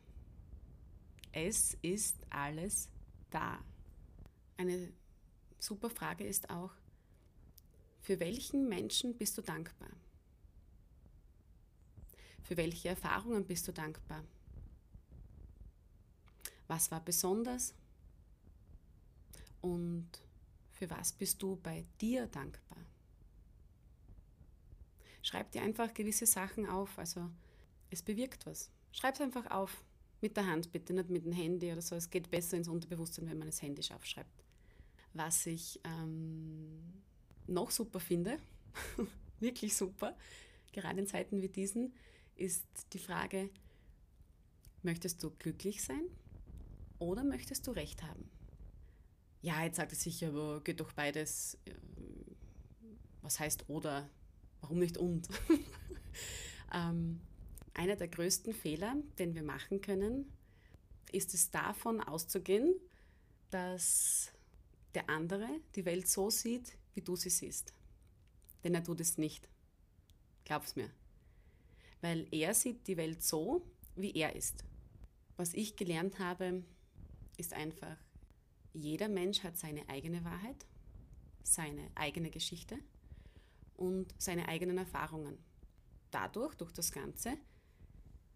Es 1.33 1.77
ist 1.83 2.17
alles 2.31 2.89
da. 3.31 3.59
Eine 4.57 4.93
super 5.59 5.91
Frage 5.91 6.25
ist 6.25 6.51
auch, 6.51 6.73
für 8.01 8.21
welchen 8.21 8.69
Menschen 8.69 9.17
bist 9.17 9.37
du 9.39 9.43
dankbar? 9.43 9.91
Für 12.43 12.57
welche 12.57 12.91
Erfahrungen 12.91 13.47
bist 13.47 13.67
du 13.67 13.73
dankbar? 13.73 14.23
Was 16.69 16.91
war 16.91 17.01
besonders? 17.01 17.75
Und 19.65 20.11
für 20.73 20.91
was 20.91 21.15
bist 21.15 21.43
du 21.43 21.57
bei 21.57 21.87
dir 21.99 22.27
dankbar? 22.27 22.85
Schreib 25.23 25.53
dir 25.53 25.63
einfach 25.63 25.95
gewisse 25.95 26.27
Sachen 26.27 26.69
auf, 26.69 26.99
also 26.99 27.31
es 27.89 28.03
bewirkt 28.03 28.45
was. 28.45 28.71
Schreib 28.93 29.15
es 29.15 29.23
einfach 29.23 29.51
auf. 29.51 29.83
Mit 30.21 30.37
der 30.37 30.47
Hand 30.47 30.71
bitte, 30.71 30.93
nicht 30.93 31.09
mit 31.09 31.25
dem 31.25 31.33
Handy 31.33 31.73
oder 31.73 31.81
so. 31.81 31.97
Es 31.97 32.11
geht 32.11 32.31
besser 32.31 32.59
ins 32.59 32.69
Unterbewusstsein, 32.69 33.27
wenn 33.27 33.39
man 33.39 33.49
es 33.49 33.63
händisch 33.63 33.91
aufschreibt. 33.91 34.45
Was 35.15 35.47
ich 35.47 35.81
ähm, 35.85 37.03
noch 37.47 37.71
super 37.71 38.01
finde, 38.01 38.39
wirklich 39.41 39.75
super, 39.75 40.15
gerade 40.73 41.01
in 41.01 41.07
Zeiten 41.07 41.41
wie 41.41 41.49
diesen, 41.49 41.95
ist 42.37 42.67
die 42.93 42.99
Frage, 42.99 43.49
möchtest 44.83 45.23
du 45.23 45.31
glücklich 45.31 45.83
sein 45.83 46.05
oder 46.99 47.25
möchtest 47.25 47.67
du 47.67 47.71
Recht 47.71 48.03
haben? 48.03 48.29
Ja, 49.45 49.63
jetzt 49.63 49.77
sagt 49.77 49.93
er 49.93 49.99
sicher, 49.99 50.29
aber 50.29 50.63
geht 50.63 50.81
doch 50.81 50.95
beides. 50.95 51.59
Was 53.21 53.39
heißt 53.39 53.69
oder? 53.69 54.09
Warum 54.63 54.79
nicht 54.79 54.97
und? 54.97 55.29
ähm, 56.73 57.21
einer 57.75 57.95
der 57.95 58.09
größten 58.09 58.55
Fehler, 58.55 58.97
den 59.19 59.35
wir 59.35 59.43
machen 59.43 59.83
können, 59.83 60.33
ist 61.13 61.35
es 61.35 61.51
davon 61.51 62.01
auszugehen, 62.01 62.75
dass 63.51 64.33
der 64.95 65.11
andere 65.11 65.47
die 65.75 65.85
Welt 65.85 66.09
so 66.09 66.31
sieht, 66.31 66.79
wie 66.95 67.03
du 67.03 67.15
sie 67.15 67.29
siehst. 67.29 67.75
Denn 68.65 68.75
er 68.75 68.83
tut 68.83 69.01
es 69.03 69.19
nicht. 69.19 69.47
Glaub's 70.47 70.75
mir. 70.75 70.89
Weil 72.01 72.27
er 72.31 72.55
sieht 72.55 72.87
die 72.87 72.97
Welt 72.97 73.23
so, 73.23 73.61
wie 73.95 74.15
er 74.15 74.37
ist. 74.37 74.65
Was 75.37 75.53
ich 75.53 75.77
gelernt 75.77 76.19
habe, 76.19 76.65
ist 77.37 77.53
einfach, 77.53 77.99
jeder 78.75 79.09
Mensch 79.09 79.43
hat 79.43 79.57
seine 79.57 79.89
eigene 79.89 80.25
Wahrheit, 80.25 80.67
seine 81.43 81.91
eigene 81.95 82.31
Geschichte 82.31 82.77
und 83.77 84.13
seine 84.19 84.49
eigenen 84.49 84.79
Erfahrungen. 84.79 85.39
Dadurch, 86.11 86.55
durch 86.57 86.73
das 86.73 86.93
Ganze, 86.93 87.37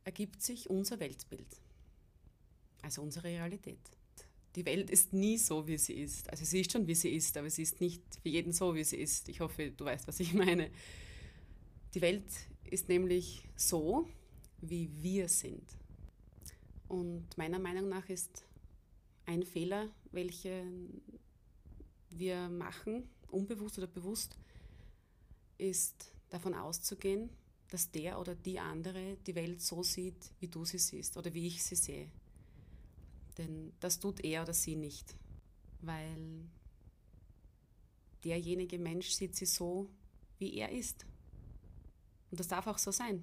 ergibt 0.04 0.42
sich 0.42 0.70
unser 0.70 1.00
Weltbild, 1.00 1.60
also 2.82 3.02
unsere 3.02 3.28
Realität. 3.28 3.78
Die 4.54 4.64
Welt 4.64 4.90
ist 4.90 5.12
nie 5.12 5.36
so, 5.36 5.66
wie 5.66 5.76
sie 5.76 5.94
ist. 5.94 6.30
Also 6.30 6.44
sie 6.44 6.60
ist 6.60 6.72
schon, 6.72 6.86
wie 6.86 6.94
sie 6.94 7.10
ist, 7.10 7.36
aber 7.36 7.50
sie 7.50 7.62
ist 7.62 7.80
nicht 7.80 8.02
für 8.22 8.28
jeden 8.28 8.52
so, 8.52 8.74
wie 8.74 8.84
sie 8.84 8.96
ist. 8.96 9.28
Ich 9.28 9.40
hoffe, 9.40 9.70
du 9.70 9.84
weißt, 9.84 10.08
was 10.08 10.20
ich 10.20 10.32
meine. 10.34 10.70
Die 11.94 12.00
Welt 12.00 12.24
ist 12.64 12.88
nämlich 12.88 13.44
so, 13.56 14.08
wie 14.60 14.90
wir 15.02 15.28
sind. 15.28 15.62
Und 16.88 17.26
meiner 17.36 17.58
Meinung 17.58 17.88
nach 17.88 18.08
ist 18.08 18.44
ein 19.28 19.42
Fehler, 19.42 19.90
welchen 20.10 21.02
wir 22.08 22.48
machen, 22.48 23.06
unbewusst 23.30 23.76
oder 23.76 23.86
bewusst, 23.86 24.38
ist 25.58 26.10
davon 26.30 26.54
auszugehen, 26.54 27.28
dass 27.68 27.90
der 27.90 28.18
oder 28.18 28.34
die 28.34 28.58
andere 28.58 29.18
die 29.26 29.34
Welt 29.34 29.60
so 29.60 29.82
sieht, 29.82 30.32
wie 30.40 30.48
du 30.48 30.64
sie 30.64 30.78
siehst 30.78 31.18
oder 31.18 31.34
wie 31.34 31.46
ich 31.46 31.62
sie 31.62 31.76
sehe. 31.76 32.10
Denn 33.36 33.74
das 33.80 34.00
tut 34.00 34.24
er 34.24 34.42
oder 34.42 34.54
sie 34.54 34.76
nicht, 34.76 35.14
weil 35.82 36.48
derjenige 38.24 38.78
Mensch 38.78 39.10
sieht 39.10 39.36
sie 39.36 39.46
so, 39.46 39.90
wie 40.38 40.54
er 40.54 40.72
ist. 40.72 41.04
Und 42.30 42.40
das 42.40 42.48
darf 42.48 42.66
auch 42.66 42.78
so 42.78 42.90
sein. 42.90 43.22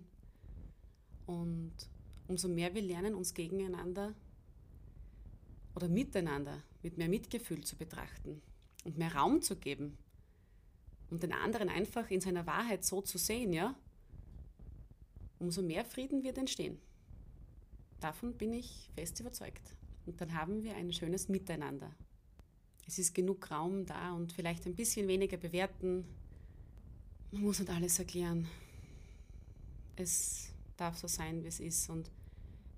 Und 1.26 1.74
umso 2.28 2.48
mehr 2.48 2.76
wir 2.76 2.84
lernen, 2.84 3.16
uns 3.16 3.34
gegeneinander 3.34 4.14
oder 5.76 5.88
miteinander 5.88 6.64
mit 6.82 6.98
mehr 6.98 7.10
Mitgefühl 7.10 7.64
zu 7.64 7.76
betrachten 7.76 8.42
und 8.84 8.98
mehr 8.98 9.14
Raum 9.14 9.42
zu 9.42 9.56
geben 9.56 9.98
und 11.10 11.24
den 11.24 11.34
anderen 11.34 11.70
einfach 11.70 12.10
in 12.10 12.22
seiner 12.22 12.46
Wahrheit 12.46 12.84
so 12.84 13.02
zu 13.02 13.18
sehen, 13.18 13.54
ja, 13.54 13.76
umso 15.40 15.62
mehr 15.62 15.86
Frieden 15.86 16.24
wird 16.24 16.38
entstehen. 16.38 16.80
Davon 18.00 18.34
bin 18.34 18.54
ich 18.54 18.90
fest 18.96 19.20
überzeugt. 19.20 19.76
Und 20.06 20.22
dann 20.22 20.34
haben 20.34 20.64
wir 20.64 20.76
ein 20.76 20.94
schönes 20.94 21.30
Miteinander. 21.30 21.92
Es 22.88 23.00
ist 23.00 23.16
genug 23.16 23.50
Raum 23.50 23.86
da 23.86 24.14
und 24.14 24.32
vielleicht 24.32 24.66
ein 24.68 24.76
bisschen 24.76 25.08
weniger 25.08 25.38
bewerten. 25.38 26.06
Man 27.32 27.42
muss 27.42 27.60
nicht 27.60 27.72
alles 27.72 27.98
erklären. 27.98 28.48
Es 29.96 30.50
darf 30.78 30.98
so 30.98 31.08
sein, 31.08 31.44
wie 31.44 31.48
es 31.48 31.60
ist 31.60 31.90
und 31.90 32.12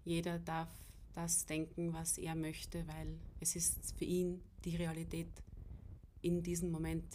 jeder 0.05 0.39
darf 0.39 0.69
das 1.17 1.47
denken, 1.47 1.93
was 1.93 2.19
er 2.19 2.35
möchte, 2.35 2.87
weil 2.87 3.19
es 3.39 3.55
ist 3.55 3.97
für 3.97 4.05
ihn 4.05 4.39
die 4.63 4.75
Realität 4.75 5.31
in 6.21 6.43
diesem 6.43 6.69
Moment. 6.69 7.05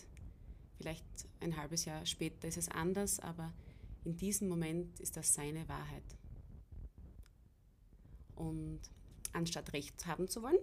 Vielleicht 0.76 1.06
ein 1.38 1.56
halbes 1.56 1.84
Jahr 1.84 2.04
später 2.04 2.48
ist 2.48 2.56
es 2.56 2.68
anders, 2.68 3.20
aber 3.20 3.52
in 4.04 4.16
diesem 4.16 4.48
Moment 4.48 4.98
ist 4.98 5.16
das 5.16 5.32
seine 5.32 5.68
Wahrheit. 5.68 6.02
Und 8.34 8.80
anstatt 9.32 9.72
Recht 9.72 10.04
haben 10.04 10.26
zu 10.26 10.42
wollen, 10.42 10.58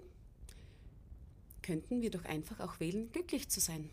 könnten 1.61 2.01
wir 2.01 2.11
doch 2.11 2.25
einfach 2.25 2.59
auch 2.59 2.81
wählen, 2.81 3.09
glücklich 3.13 3.47
zu 3.47 3.61
sein. 3.61 3.89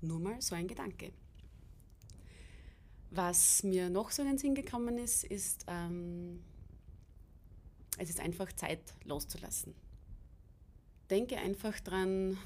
Nur 0.00 0.20
mal 0.20 0.40
so 0.40 0.54
ein 0.54 0.68
Gedanke. 0.68 1.12
Was 3.10 3.64
mir 3.64 3.90
noch 3.90 4.12
so 4.12 4.22
in 4.22 4.28
den 4.28 4.38
Sinn 4.38 4.54
gekommen 4.54 4.98
ist, 4.98 5.24
ist, 5.24 5.64
ähm, 5.66 6.44
es 7.98 8.10
ist 8.10 8.20
einfach 8.20 8.52
Zeit 8.52 8.80
loszulassen. 9.04 9.74
Denke 11.10 11.38
einfach 11.38 11.78
dran, 11.80 12.36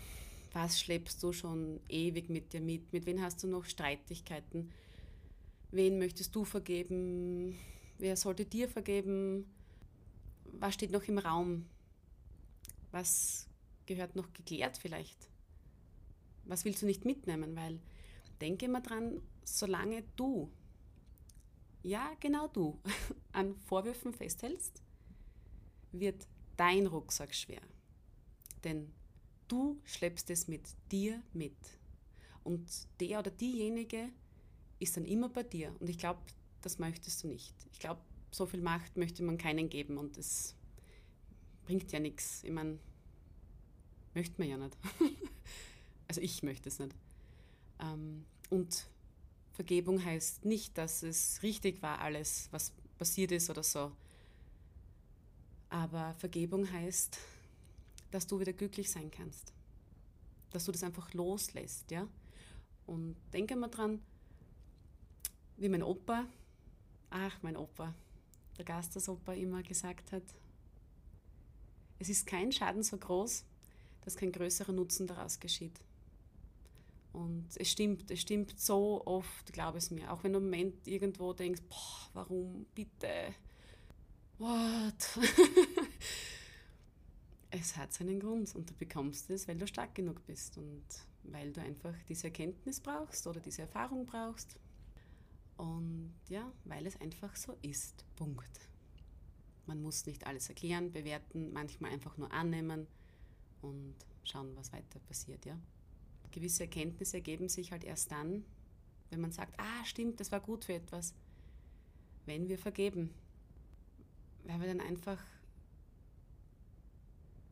was 0.53 0.81
schleppst 0.81 1.23
du 1.23 1.33
schon 1.33 1.81
ewig 1.89 2.29
mit 2.29 2.53
dir 2.53 2.61
mit? 2.61 2.93
Mit 2.93 3.07
wem 3.07 3.23
hast 3.23 3.43
du 3.43 3.49
noch 3.49 3.65
Streitigkeiten? 3.65 4.71
Wen 5.71 5.99
möchtest 5.99 6.35
du 6.35 6.45
vergeben? 6.45 7.59
Wer 7.99 8.17
sollte 8.17 8.45
dir 8.45 8.69
vergeben? 8.69 9.47
Was 10.45 10.75
steht 10.75 10.91
noch 10.91 11.05
im 11.05 11.19
Raum? 11.19 11.67
Was 12.91 13.47
gehört 13.87 14.17
noch 14.17 14.33
geklärt 14.33 14.79
vielleicht? 14.79 15.29
Was 16.45 16.65
willst 16.65 16.83
du 16.83 16.87
nicht 16.87 17.05
mitnehmen? 17.05 17.55
Weil 17.55 17.79
denke 18.41 18.67
immer 18.67 18.81
dran, 18.81 19.21
solange 19.45 20.03
du, 20.17 20.51
ja 21.83 22.11
genau 22.21 22.49
du, 22.49 22.79
an 23.33 23.55
Vorwürfen 23.55 24.13
festhältst, 24.13 24.83
wird 25.93 26.27
dein 26.57 26.87
Rucksack 26.87 27.35
schwer. 27.35 27.63
Denn 28.65 28.93
du 29.49 29.81
schleppst 29.85 30.31
es 30.31 30.49
mit 30.49 30.63
dir 30.91 31.23
mit. 31.33 31.57
Und 32.45 32.69
der 33.01 33.21
oder 33.21 33.31
diejenige 33.31 34.11
ist 34.79 34.97
dann 34.97 35.05
immer 35.05 35.29
bei 35.29 35.43
dir. 35.43 35.75
Und 35.81 35.89
ich 35.89 35.99
glaube, 35.99 36.21
das 36.63 36.79
möchtest 36.79 37.23
du 37.23 37.29
nicht. 37.29 37.55
Ich 37.73 37.79
glaube, 37.79 38.01
so 38.31 38.47
viel 38.47 38.63
Macht 38.63 38.97
möchte 38.97 39.23
man 39.23 39.39
keinen 39.39 39.69
geben 39.69 39.99
und 39.99 40.17
es 40.17 40.55
bringt 41.65 41.91
ja 41.93 41.99
nichts. 41.99 42.45
Ich 42.45 42.51
meine, 42.51 42.79
möchte 44.15 44.35
man 44.39 44.49
ja 44.49 44.57
nicht. 44.57 44.77
also 46.09 46.21
ich 46.21 46.43
möchte 46.43 46.69
es 46.69 46.79
nicht. 46.79 46.95
Ähm, 47.81 48.25
und 48.51 48.87
Vergebung 49.53 50.05
heißt 50.05 50.45
nicht, 50.45 50.79
dass 50.79 51.03
es 51.03 51.43
richtig 51.43 51.83
war, 51.83 52.01
alles, 52.01 52.49
was 52.51 52.73
passiert 52.99 53.33
ist 53.33 53.51
oder 53.51 53.63
so. 53.63 53.93
Aber 55.71 56.15
Vergebung 56.15 56.71
heißt, 56.71 57.19
dass 58.11 58.27
du 58.27 58.41
wieder 58.41 58.53
glücklich 58.53 58.91
sein 58.91 59.11
kannst. 59.11 59.53
Dass 60.51 60.65
du 60.65 60.73
das 60.73 60.83
einfach 60.83 61.15
loslässt, 61.15 61.91
ja. 61.91 62.07
Und 62.87 63.17
denke 63.33 63.55
mal 63.55 63.69
dran, 63.69 64.03
wie 65.57 65.69
mein 65.69 65.83
Opa, 65.83 66.27
ach, 67.11 67.39
mein 67.43 67.57
Opa, 67.57 67.95
der 68.59 68.65
Gastersopa 68.65 69.33
immer 69.35 69.63
gesagt 69.63 70.11
hat, 70.11 70.25
es 72.01 72.09
ist 72.09 72.27
kein 72.27 72.51
Schaden 72.51 72.83
so 72.83 72.97
groß, 72.97 73.45
dass 74.01 74.17
kein 74.17 74.33
größerer 74.33 74.73
Nutzen 74.73 75.07
daraus 75.07 75.39
geschieht. 75.39 75.79
Und 77.13 77.49
es 77.57 77.71
stimmt, 77.71 78.11
es 78.11 78.21
stimmt 78.21 78.59
so 78.59 79.05
oft, 79.07 79.53
glaube 79.53 79.79
es 79.79 79.91
mir. 79.91 80.11
Auch 80.13 80.25
wenn 80.25 80.33
du 80.33 80.39
im 80.39 80.45
Moment 80.45 80.87
irgendwo 80.87 81.33
denkst, 81.33 81.63
boah, 81.69 82.11
warum 82.15 82.67
bitte? 82.75 83.35
What? 84.41 85.19
es 87.51 87.77
hat 87.77 87.93
seinen 87.93 88.19
Grund 88.19 88.55
und 88.55 88.71
du 88.71 88.75
bekommst 88.75 89.29
es, 89.29 89.47
weil 89.47 89.59
du 89.59 89.67
stark 89.67 89.95
genug 89.95 90.25
bist 90.25 90.57
und 90.57 90.83
weil 91.25 91.53
du 91.53 91.61
einfach 91.61 91.95
diese 92.09 92.29
Erkenntnis 92.29 92.81
brauchst 92.81 93.27
oder 93.27 93.39
diese 93.39 93.61
Erfahrung 93.61 94.07
brauchst. 94.07 94.57
Und 95.59 96.15
ja, 96.31 96.51
weil 96.65 96.87
es 96.87 96.99
einfach 97.03 97.37
so 97.37 97.55
ist. 97.61 98.07
Punkt. 98.17 98.61
Man 99.67 99.83
muss 99.83 100.07
nicht 100.07 100.27
alles 100.27 100.49
erklären, 100.49 100.91
bewerten, 100.91 101.53
manchmal 101.53 101.93
einfach 101.93 102.17
nur 102.17 102.33
annehmen 102.33 102.87
und 103.61 103.95
schauen, 104.25 104.57
was 104.57 104.73
weiter 104.73 105.01
passiert, 105.01 105.45
ja. 105.45 105.61
Gewisse 106.31 106.63
Erkenntnisse 106.63 107.19
ergeben 107.19 107.51
sich 107.51 107.73
halt 107.73 107.85
erst 107.85 108.11
dann, 108.11 108.47
wenn 109.11 109.21
man 109.21 109.33
sagt, 109.33 109.61
ah, 109.61 109.85
stimmt, 109.85 110.19
das 110.19 110.33
war 110.33 110.41
gut 110.41 110.65
für 110.65 110.73
etwas, 110.73 111.13
wenn 112.25 112.49
wir 112.49 112.57
vergeben. 112.57 113.13
Weil 114.45 114.61
wir 114.61 114.67
dann 114.67 114.81
einfach 114.81 115.19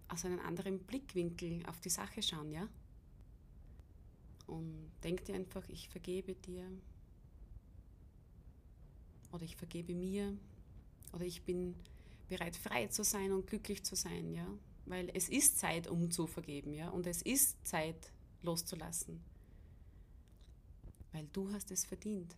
aus 0.08 0.24
einem 0.24 0.40
anderen 0.40 0.78
Blickwinkel 0.80 1.64
auf 1.66 1.80
die 1.80 1.90
Sache 1.90 2.22
schauen, 2.22 2.50
ja? 2.50 2.68
Und 4.46 4.90
denk 5.04 5.24
dir 5.26 5.34
einfach, 5.34 5.68
ich 5.68 5.88
vergebe 5.90 6.34
dir 6.34 6.66
oder 9.30 9.44
ich 9.44 9.56
vergebe 9.56 9.94
mir 9.94 10.34
oder 11.12 11.24
ich 11.24 11.42
bin 11.42 11.74
bereit, 12.28 12.56
frei 12.56 12.86
zu 12.86 13.04
sein 13.04 13.32
und 13.32 13.46
glücklich 13.46 13.84
zu 13.84 13.94
sein, 13.94 14.32
ja? 14.32 14.46
Weil 14.86 15.10
es 15.12 15.28
ist 15.28 15.58
Zeit, 15.58 15.86
um 15.86 16.10
zu 16.10 16.26
vergeben, 16.26 16.72
ja? 16.72 16.88
Und 16.88 17.06
es 17.06 17.20
ist 17.20 17.66
Zeit, 17.66 18.10
loszulassen. 18.42 19.20
Weil 21.12 21.26
du 21.32 21.52
hast 21.52 21.70
es 21.70 21.84
verdient. 21.84 22.34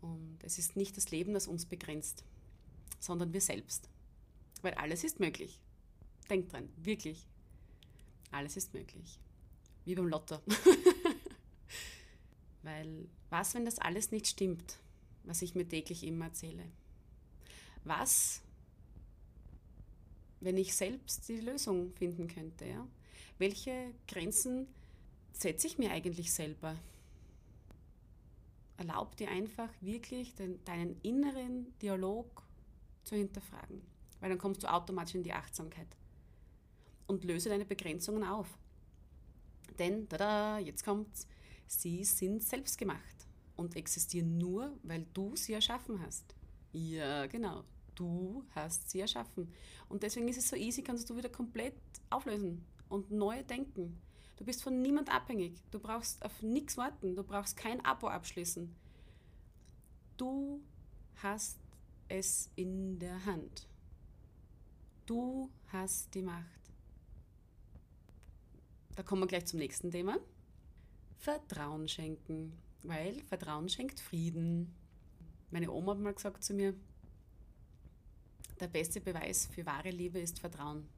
Und 0.00 0.38
es 0.42 0.58
ist 0.58 0.76
nicht 0.76 0.96
das 0.96 1.10
Leben, 1.10 1.34
das 1.34 1.46
uns 1.46 1.66
begrenzt, 1.66 2.24
sondern 2.98 3.32
wir 3.32 3.40
selbst. 3.40 3.88
Weil 4.62 4.74
alles 4.74 5.04
ist 5.04 5.20
möglich. 5.20 5.60
Denk 6.28 6.48
dran, 6.48 6.68
wirklich. 6.76 7.26
Alles 8.30 8.56
ist 8.56 8.74
möglich. 8.74 9.18
Wie 9.84 9.94
beim 9.94 10.08
Lotto. 10.08 10.40
Weil 12.62 13.08
was, 13.30 13.54
wenn 13.54 13.64
das 13.64 13.78
alles 13.78 14.10
nicht 14.10 14.26
stimmt, 14.26 14.78
was 15.24 15.42
ich 15.42 15.54
mir 15.54 15.66
täglich 15.66 16.04
immer 16.04 16.26
erzähle? 16.26 16.64
Was, 17.84 18.42
wenn 20.40 20.56
ich 20.56 20.74
selbst 20.74 21.28
die 21.28 21.40
Lösung 21.40 21.92
finden 21.94 22.28
könnte? 22.28 22.66
Ja? 22.66 22.86
Welche 23.38 23.94
Grenzen 24.06 24.66
setze 25.32 25.66
ich 25.66 25.78
mir 25.78 25.92
eigentlich 25.92 26.32
selber? 26.32 26.76
Erlaub 28.76 29.16
dir 29.16 29.30
einfach 29.30 29.70
wirklich 29.80 30.34
den, 30.34 30.62
deinen 30.64 31.00
inneren 31.02 31.72
Dialog 31.80 32.42
zu 33.08 33.16
hinterfragen, 33.16 33.82
weil 34.20 34.28
dann 34.28 34.38
kommst 34.38 34.62
du 34.62 34.72
automatisch 34.72 35.14
in 35.14 35.22
die 35.22 35.32
Achtsamkeit 35.32 35.88
und 37.06 37.24
löse 37.24 37.48
deine 37.48 37.64
Begrenzungen 37.64 38.22
auf. 38.22 38.58
Denn, 39.78 40.08
tada, 40.08 40.58
jetzt 40.58 40.84
kommt's, 40.84 41.26
sie 41.66 42.04
sind 42.04 42.42
selbst 42.42 42.78
gemacht 42.78 43.26
und 43.56 43.76
existieren 43.76 44.38
nur, 44.38 44.76
weil 44.82 45.06
du 45.14 45.34
sie 45.36 45.54
erschaffen 45.54 46.00
hast. 46.00 46.34
Ja, 46.72 47.26
genau. 47.26 47.64
Du 47.94 48.44
hast 48.54 48.90
sie 48.90 49.00
erschaffen. 49.00 49.52
Und 49.88 50.02
deswegen 50.02 50.28
ist 50.28 50.38
es 50.38 50.48
so 50.48 50.56
easy, 50.56 50.82
kannst 50.82 51.08
du 51.10 51.16
wieder 51.16 51.28
komplett 51.28 51.74
auflösen 52.10 52.64
und 52.88 53.10
neu 53.10 53.42
denken. 53.42 54.00
Du 54.36 54.44
bist 54.44 54.62
von 54.62 54.80
niemand 54.82 55.12
abhängig. 55.12 55.60
Du 55.72 55.80
brauchst 55.80 56.24
auf 56.24 56.42
nichts 56.42 56.76
warten. 56.76 57.16
Du 57.16 57.24
brauchst 57.24 57.56
kein 57.56 57.84
Abo 57.84 58.06
abschließen. 58.06 58.72
Du 60.16 60.62
hast 61.16 61.58
es 62.08 62.50
in 62.56 62.98
der 62.98 63.24
Hand. 63.24 63.68
Du 65.06 65.50
hast 65.68 66.14
die 66.14 66.22
Macht. 66.22 66.72
Da 68.96 69.02
kommen 69.02 69.22
wir 69.22 69.26
gleich 69.26 69.46
zum 69.46 69.58
nächsten 69.58 69.90
Thema. 69.90 70.18
Vertrauen 71.18 71.88
schenken, 71.88 72.52
weil 72.82 73.14
Vertrauen 73.22 73.68
schenkt 73.68 74.00
Frieden. 74.00 74.74
Meine 75.50 75.70
Oma 75.70 75.92
hat 75.92 76.00
mal 76.00 76.14
gesagt 76.14 76.44
zu 76.44 76.54
mir, 76.54 76.74
der 78.60 78.68
beste 78.68 79.00
Beweis 79.00 79.46
für 79.46 79.64
wahre 79.66 79.90
Liebe 79.90 80.18
ist 80.18 80.40
Vertrauen. 80.40 80.88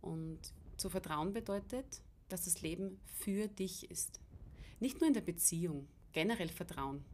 Und 0.00 0.40
zu 0.76 0.90
vertrauen 0.90 1.32
bedeutet, 1.32 2.02
dass 2.28 2.44
das 2.44 2.60
Leben 2.62 3.00
für 3.06 3.48
dich 3.48 3.90
ist. 3.90 4.20
Nicht 4.80 5.00
nur 5.00 5.08
in 5.08 5.14
der 5.14 5.20
Beziehung, 5.20 5.86
generell 6.12 6.48
Vertrauen. 6.48 7.04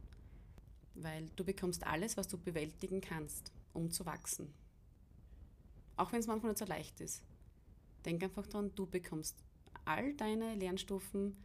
Weil 0.95 1.29
du 1.35 1.43
bekommst 1.43 1.85
alles, 1.85 2.17
was 2.17 2.27
du 2.27 2.37
bewältigen 2.37 3.01
kannst, 3.01 3.51
um 3.73 3.91
zu 3.91 4.05
wachsen. 4.05 4.53
Auch 5.95 6.11
wenn 6.11 6.19
es 6.19 6.27
manchmal 6.27 6.51
nicht 6.51 6.59
so 6.59 6.65
leicht 6.65 6.99
ist. 7.01 7.23
Denk 8.05 8.23
einfach 8.23 8.47
daran, 8.47 8.71
du 8.75 8.85
bekommst 8.85 9.35
all 9.85 10.13
deine 10.13 10.55
Lernstufen 10.55 11.35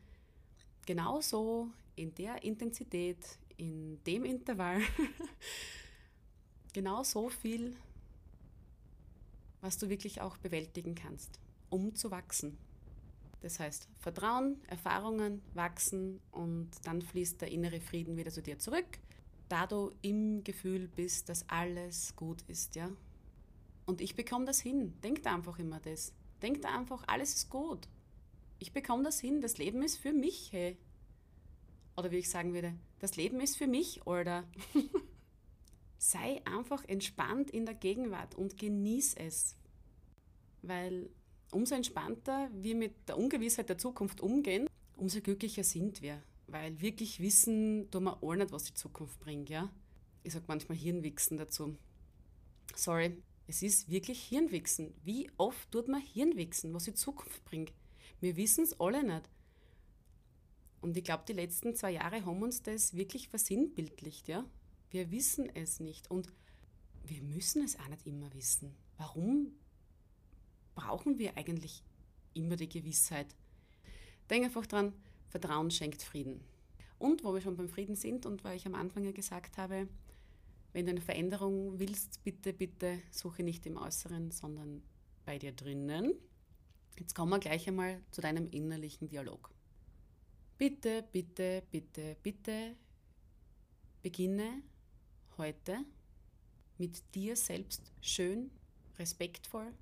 genauso 0.87 1.69
in 1.97 2.15
der 2.15 2.43
Intensität, 2.43 3.39
in 3.57 4.03
dem 4.05 4.25
Intervall, 4.25 4.81
genau 6.73 7.03
so 7.03 7.29
viel, 7.29 7.77
was 9.61 9.79
du 9.79 9.89
wirklich 9.89 10.21
auch 10.21 10.37
bewältigen 10.37 10.95
kannst 10.95 11.41
um 11.75 11.95
zu 11.95 12.13
wachsen. 12.13 12.57
Das 13.41 13.59
heißt, 13.59 13.89
Vertrauen, 13.99 14.61
Erfahrungen, 14.69 15.43
wachsen 15.55 16.21
und 16.31 16.71
dann 16.85 17.03
fließt 17.03 17.41
der 17.41 17.51
innere 17.51 17.81
Frieden 17.81 18.17
wieder 18.17 18.31
zu 18.31 18.43
dir 18.43 18.59
zurück, 18.59 18.87
da 19.49 19.67
du 19.67 19.93
im 20.03 20.43
Gefühl 20.45 20.89
bist, 20.89 21.29
dass 21.29 21.49
alles 21.49 22.15
gut 22.17 22.43
ist, 22.49 22.77
ja. 22.77 22.91
Und 23.87 24.01
ich 24.01 24.17
bekomme 24.17 24.45
das 24.45 24.61
hin. 24.61 24.95
Denk 25.03 25.23
da 25.23 25.35
einfach 25.35 25.59
immer 25.59 25.81
das. 25.81 26.13
Denk 26.43 26.63
da 26.63 26.77
einfach, 26.77 27.05
alles 27.07 27.35
ist 27.35 27.51
gut. 27.51 27.89
Ich 28.59 28.73
bekomme 28.73 29.05
das 29.05 29.21
hin. 29.21 29.41
Das 29.41 29.59
Leben 29.59 29.83
ist 29.83 29.97
für 29.97 30.13
mich, 30.13 30.53
hey. 30.53 30.79
Oder 31.97 32.11
wie 32.11 32.19
ich 32.19 32.31
sagen 32.31 32.55
würde, 32.55 32.75
das 32.99 33.17
Leben 33.17 33.41
ist 33.41 33.57
für 33.57 33.67
mich, 33.67 34.07
oder? 34.07 34.45
Sei 35.99 36.43
einfach 36.45 36.85
entspannt 36.87 37.51
in 37.51 37.67
der 37.67 37.75
Gegenwart 37.75 38.35
und 38.35 38.59
genieß 38.59 39.15
es. 39.15 39.57
Weil 40.63 41.11
umso 41.53 41.75
entspannter 41.75 42.51
wir 42.53 42.75
mit 42.75 43.09
der 43.09 43.19
Ungewissheit 43.19 43.69
der 43.69 43.79
Zukunft 43.79 44.21
umgehen, 44.21 44.69
umso 44.97 45.21
glücklicher 45.21 45.65
sind 45.65 46.03
wir. 46.03 46.23
Weil 46.47 46.81
wirklich 46.81 47.21
wissen, 47.21 47.91
tun 47.91 48.05
wir 48.05 48.23
alle 48.23 48.45
nicht, 48.45 48.53
was 48.53 48.65
die 48.65 48.75
Zukunft 48.75 49.19
bringt, 49.21 49.49
ja. 49.49 49.71
Ich 50.23 50.33
sage 50.33 50.45
manchmal 50.49 50.79
Hirnwichsen 50.79 51.37
dazu. 51.37 51.77
Sorry, 52.75 53.23
es 53.47 53.63
ist 53.63 53.89
wirklich 53.91 54.23
Hirnwichsen. 54.25 54.95
Wie 55.03 55.31
oft 55.37 55.71
tut 55.71 55.89
man 55.89 56.01
Hirnwichsen, 56.01 56.73
was 56.75 56.85
die 56.85 56.95
Zukunft 56.95 57.45
bringt? 57.45 57.73
Wir 58.21 58.37
wissen 58.37 58.65
es 58.65 58.79
alle 58.81 59.03
nicht. 59.03 59.29
Und 60.81 60.97
ich 60.97 61.05
glaube, 61.05 61.25
die 61.27 61.33
letzten 61.33 61.75
zwei 61.75 61.93
Jahre 61.93 62.25
haben 62.25 62.43
uns 62.43 62.63
das 62.63 62.95
wirklich 62.95 63.29
versinnbildlicht, 63.29 64.29
ja. 64.29 64.45
Wir 64.91 65.11
wissen 65.11 65.51
es 65.55 65.81
nicht 65.81 66.11
und 66.11 66.33
wir 67.05 67.23
müssen 67.23 67.63
es 67.65 67.79
auch 67.79 67.89
nicht 67.89 68.07
immer 68.07 68.33
wissen. 68.35 68.75
Warum 68.97 69.53
brauchen 70.75 71.19
wir 71.19 71.37
eigentlich 71.37 71.83
immer 72.35 72.57
die 72.57 72.69
Gewissheit. 72.69 73.35
Denk 74.29 74.45
einfach 74.45 74.67
dran, 74.67 74.93
Vertrauen 75.35 75.73
schenkt 75.73 76.01
Frieden. 76.01 76.45
Und 76.97 77.25
wo 77.25 77.35
wir 77.35 77.41
schon 77.41 77.57
beim 77.57 77.69
Frieden 77.69 77.97
sind 77.97 78.25
und 78.25 78.45
weil 78.45 78.57
ich 78.57 78.67
am 78.67 78.77
Anfang 78.77 79.03
ja 79.03 79.11
gesagt 79.11 79.59
habe, 79.59 79.89
wenn 80.73 80.87
du 80.87 80.93
eine 80.93 81.01
Veränderung 81.01 81.81
willst, 81.81 82.23
bitte, 82.23 82.53
bitte 82.53 83.03
suche 83.11 83.43
nicht 83.43 83.67
im 83.67 83.77
Äußeren, 83.77 84.31
sondern 84.31 84.81
bei 85.25 85.41
dir 85.41 85.51
drinnen. 85.51 86.13
Jetzt 87.01 87.17
kommen 87.17 87.33
wir 87.33 87.41
gleich 87.41 87.67
einmal 87.67 88.01
zu 88.13 88.21
deinem 88.21 88.49
innerlichen 88.51 89.09
Dialog. 89.09 89.51
Bitte, 90.57 91.05
bitte, 91.11 91.65
bitte, 91.69 92.17
bitte 92.23 92.77
beginne 94.03 94.63
heute 95.37 95.85
mit 96.79 97.03
dir 97.17 97.35
selbst 97.35 97.93
schön, 98.01 98.53
respektvoll, 99.01 99.73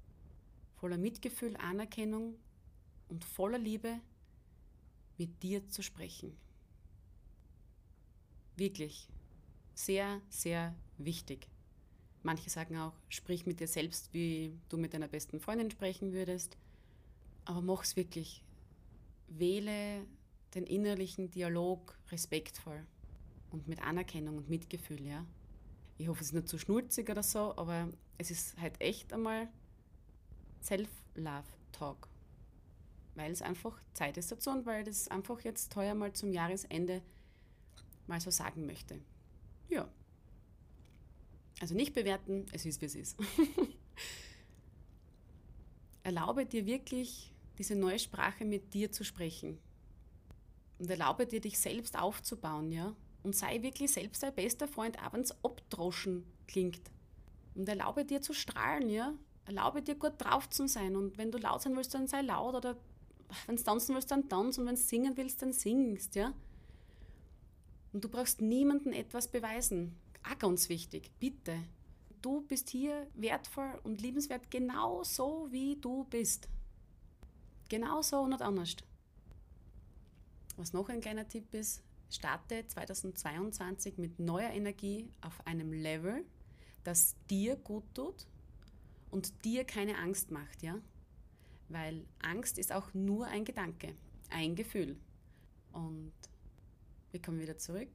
voller 0.77 0.97
Mitgefühl, 0.97 1.59
Anerkennung 1.59 2.37
und 3.11 3.23
voller 3.23 3.59
Liebe 3.59 4.01
mit 5.19 5.43
dir 5.43 5.69
zu 5.69 5.83
sprechen. 5.83 6.37
Wirklich 8.57 9.09
sehr, 9.75 10.21
sehr 10.29 10.75
wichtig. 10.99 11.49
Manche 12.23 12.51
sagen 12.51 12.77
auch, 12.79 12.95
sprich 13.09 13.47
mit 13.47 13.61
dir 13.61 13.67
selbst, 13.67 14.13
wie 14.13 14.57
du 14.69 14.77
mit 14.79 14.95
deiner 14.95 15.09
besten 15.09 15.41
Freundin 15.41 15.71
sprechen 15.71 16.13
würdest. 16.13 16.57
Aber 17.45 17.61
mach 17.61 17.83
es 17.83 17.97
wirklich. 17.97 18.45
Wähle 19.29 20.07
den 20.55 20.65
innerlichen 20.65 21.31
Dialog 21.31 21.99
respektvoll 22.11 22.87
und 23.51 23.67
mit 23.67 23.83
Anerkennung 23.83 24.37
und 24.37 24.49
Mitgefühl, 24.49 25.05
ja. 25.07 25.27
Ich 25.99 26.09
hoffe, 26.09 26.21
es 26.21 26.29
ist 26.29 26.35
nicht 26.35 26.49
zu 26.49 26.59
schnulzig 26.59 27.09
oder 27.11 27.23
so, 27.23 27.57
aber 27.57 27.89
es 28.19 28.31
ist 28.31 28.59
halt 28.59 28.81
echt 28.81 29.13
einmal 29.13 29.49
Self-Love-Talk. 30.63 32.09
Weil 33.15 33.31
es 33.31 33.43
einfach 33.43 33.81
Zeit 33.93 34.17
ist 34.17 34.33
dazu 34.33 34.51
und 34.51 34.65
weil 34.65 34.85
das 34.85 35.09
einfach 35.09 35.41
jetzt 35.41 35.75
heuer 35.77 35.95
mal 35.95 36.13
zum 36.13 36.33
Jahresende 36.33 37.03
mal 38.07 38.21
so 38.21 38.31
sagen 38.31 38.67
möchte. 38.67 39.01
Ja. 39.69 39.89
Also 41.61 41.75
nicht 41.75 41.95
bewerten, 41.95 42.47
es 42.53 42.65
ist, 42.65 42.81
wie 42.81 42.87
es 42.87 42.95
ist. 42.95 43.19
erlaube 46.03 46.47
dir 46.47 46.67
wirklich, 46.67 47.33
diese 47.59 47.77
neue 47.77 47.99
Sprache 47.99 48.45
mit 48.45 48.75
dir 48.75 48.91
zu 48.91 49.05
sprechen. 49.05 49.59
Und 50.79 50.91
erlaube 50.91 51.27
dir, 51.27 51.41
dich 51.41 51.59
selbst 51.59 51.97
aufzubauen, 51.97 52.73
ja 52.73 52.97
und 53.23 53.37
sei 53.37 53.63
wirklich 53.63 53.93
selbst 53.93 54.23
dein 54.23 54.35
bester 54.35 54.69
Freund, 54.69 54.99
auch 55.03 55.13
wenn 55.13 55.21
es 55.21 55.33
abdroschen 55.45 56.25
klingt. 56.47 56.91
Und 57.55 57.69
erlaube 57.69 58.05
dir 58.05 58.21
zu 58.21 58.33
strahlen, 58.33 58.89
ja. 58.89 59.15
Erlaube 59.45 59.83
dir 59.83 59.95
gut 59.95 60.15
drauf 60.19 60.49
zu 60.49 60.69
sein. 60.69 60.97
Und 60.97 61.19
wenn 61.19 61.31
du 61.31 61.39
laut 61.39 61.63
sein 61.63 61.77
willst, 61.77 61.95
dann 61.95 62.07
sei 62.07 62.23
laut. 62.23 62.55
Oder 62.55 62.77
wenn 63.47 63.57
du 63.57 63.63
tanzen 63.63 63.95
willst, 63.95 64.11
dann 64.11 64.29
tanz. 64.29 64.59
Und 64.59 64.67
wenn 64.67 64.75
du 64.75 64.81
singen 64.81 65.17
willst, 65.17 65.43
dann 65.43 65.53
singst, 65.53 66.15
ja. 66.15 66.33
Und 67.93 68.05
du 68.05 68.09
brauchst 68.09 68.41
niemandem 68.41 68.93
etwas 68.93 69.29
beweisen. 69.29 69.97
Auch 70.23 70.39
ganz 70.39 70.69
wichtig, 70.69 71.11
bitte. 71.19 71.57
Du 72.23 72.43
bist 72.43 72.71
hier 72.71 73.09
wertvoll 73.15 73.81
und 73.83 74.01
liebenswert 74.01 74.51
genau 74.51 75.03
so, 75.03 75.49
wie 75.51 75.77
du 75.77 76.05
bist. 76.05 76.49
Genau 77.69 78.03
so 78.03 78.21
und 78.21 78.31
nicht 78.31 78.43
anders. 78.43 78.77
Was 80.57 80.73
noch 80.73 80.89
ein 80.89 81.01
kleiner 81.01 81.27
Tipp 81.27 81.53
ist, 81.55 81.83
starte 82.11 82.67
2022 82.67 83.99
mit 83.99 84.19
neuer 84.19 84.51
Energie 84.51 85.09
auf 85.21 85.45
einem 85.47 85.73
Level, 85.73 86.25
das 86.85 87.17
dir 87.31 87.57
gut 87.57 87.85
tut 87.95 88.27
und 89.11 89.45
dir 89.45 89.65
keine 89.65 89.99
Angst 89.99 90.31
macht, 90.31 90.63
ja? 90.63 90.79
Weil 91.73 92.05
Angst 92.21 92.59
ist 92.59 92.73
auch 92.73 92.93
nur 92.95 93.27
ein 93.27 93.45
Gedanke, 93.45 93.95
ein 94.31 94.55
Gefühl. 94.55 94.97
Und 95.73 96.13
wir 97.11 97.23
kommen 97.23 97.41
wieder 97.41 97.59
zurück. 97.59 97.91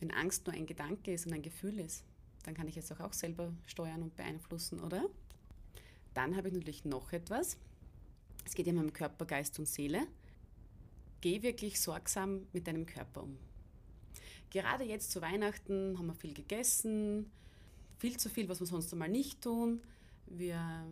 Wenn 0.00 0.10
Angst 0.10 0.46
nur 0.46 0.54
ein 0.54 0.66
Gedanke 0.66 1.12
ist 1.12 1.26
und 1.26 1.32
ein 1.32 1.42
Gefühl 1.42 1.78
ist, 1.78 2.04
dann 2.42 2.54
kann 2.54 2.68
ich 2.68 2.76
es 2.76 2.90
auch, 2.92 3.00
auch 3.00 3.12
selber 3.12 3.52
steuern 3.66 4.02
und 4.02 4.16
beeinflussen, 4.16 4.80
oder? 4.80 5.04
Dann 6.12 6.36
habe 6.36 6.48
ich 6.48 6.54
natürlich 6.54 6.84
noch 6.84 7.12
etwas. 7.12 7.56
Es 8.44 8.54
geht 8.54 8.66
ja 8.66 8.72
um 8.72 8.92
Körper, 8.92 9.24
Geist 9.24 9.58
und 9.58 9.66
Seele 9.66 10.06
geh 11.24 11.40
wirklich 11.40 11.80
sorgsam 11.80 12.46
mit 12.52 12.66
deinem 12.66 12.84
Körper 12.84 13.22
um. 13.22 13.38
Gerade 14.50 14.84
jetzt 14.84 15.10
zu 15.10 15.22
Weihnachten 15.22 15.96
haben 15.98 16.06
wir 16.08 16.14
viel 16.14 16.34
gegessen, 16.34 17.30
viel 17.96 18.18
zu 18.18 18.28
viel, 18.28 18.46
was 18.50 18.60
wir 18.60 18.66
sonst 18.66 18.92
einmal 18.92 19.08
nicht 19.08 19.40
tun. 19.40 19.80
Wir 20.26 20.86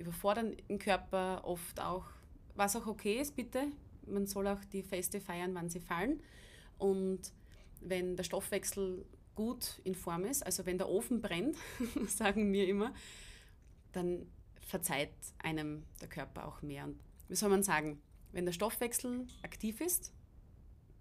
überfordern 0.00 0.56
den 0.68 0.78
Körper 0.78 1.42
oft 1.44 1.80
auch, 1.80 2.06
was 2.54 2.74
auch 2.76 2.86
okay 2.86 3.20
ist, 3.20 3.36
bitte. 3.36 3.66
Man 4.06 4.26
soll 4.26 4.46
auch 4.48 4.64
die 4.72 4.82
Feste 4.82 5.20
feiern, 5.20 5.54
wann 5.54 5.68
sie 5.68 5.80
fallen. 5.80 6.22
Und 6.78 7.32
wenn 7.80 8.16
der 8.16 8.24
Stoffwechsel 8.24 9.04
gut 9.34 9.80
in 9.84 9.94
Form 9.94 10.24
ist, 10.24 10.44
also 10.44 10.66
wenn 10.66 10.78
der 10.78 10.88
Ofen 10.88 11.20
brennt, 11.20 11.56
sagen 12.08 12.52
wir 12.52 12.66
immer, 12.66 12.92
dann 13.92 14.26
verzeiht 14.60 15.12
einem 15.38 15.84
der 16.00 16.08
Körper 16.08 16.46
auch 16.46 16.62
mehr. 16.62 16.84
Und 16.84 17.00
wie 17.28 17.36
soll 17.36 17.50
man 17.50 17.62
sagen, 17.62 18.00
wenn 18.32 18.44
der 18.44 18.52
Stoffwechsel 18.52 19.26
aktiv 19.42 19.80
ist, 19.80 20.12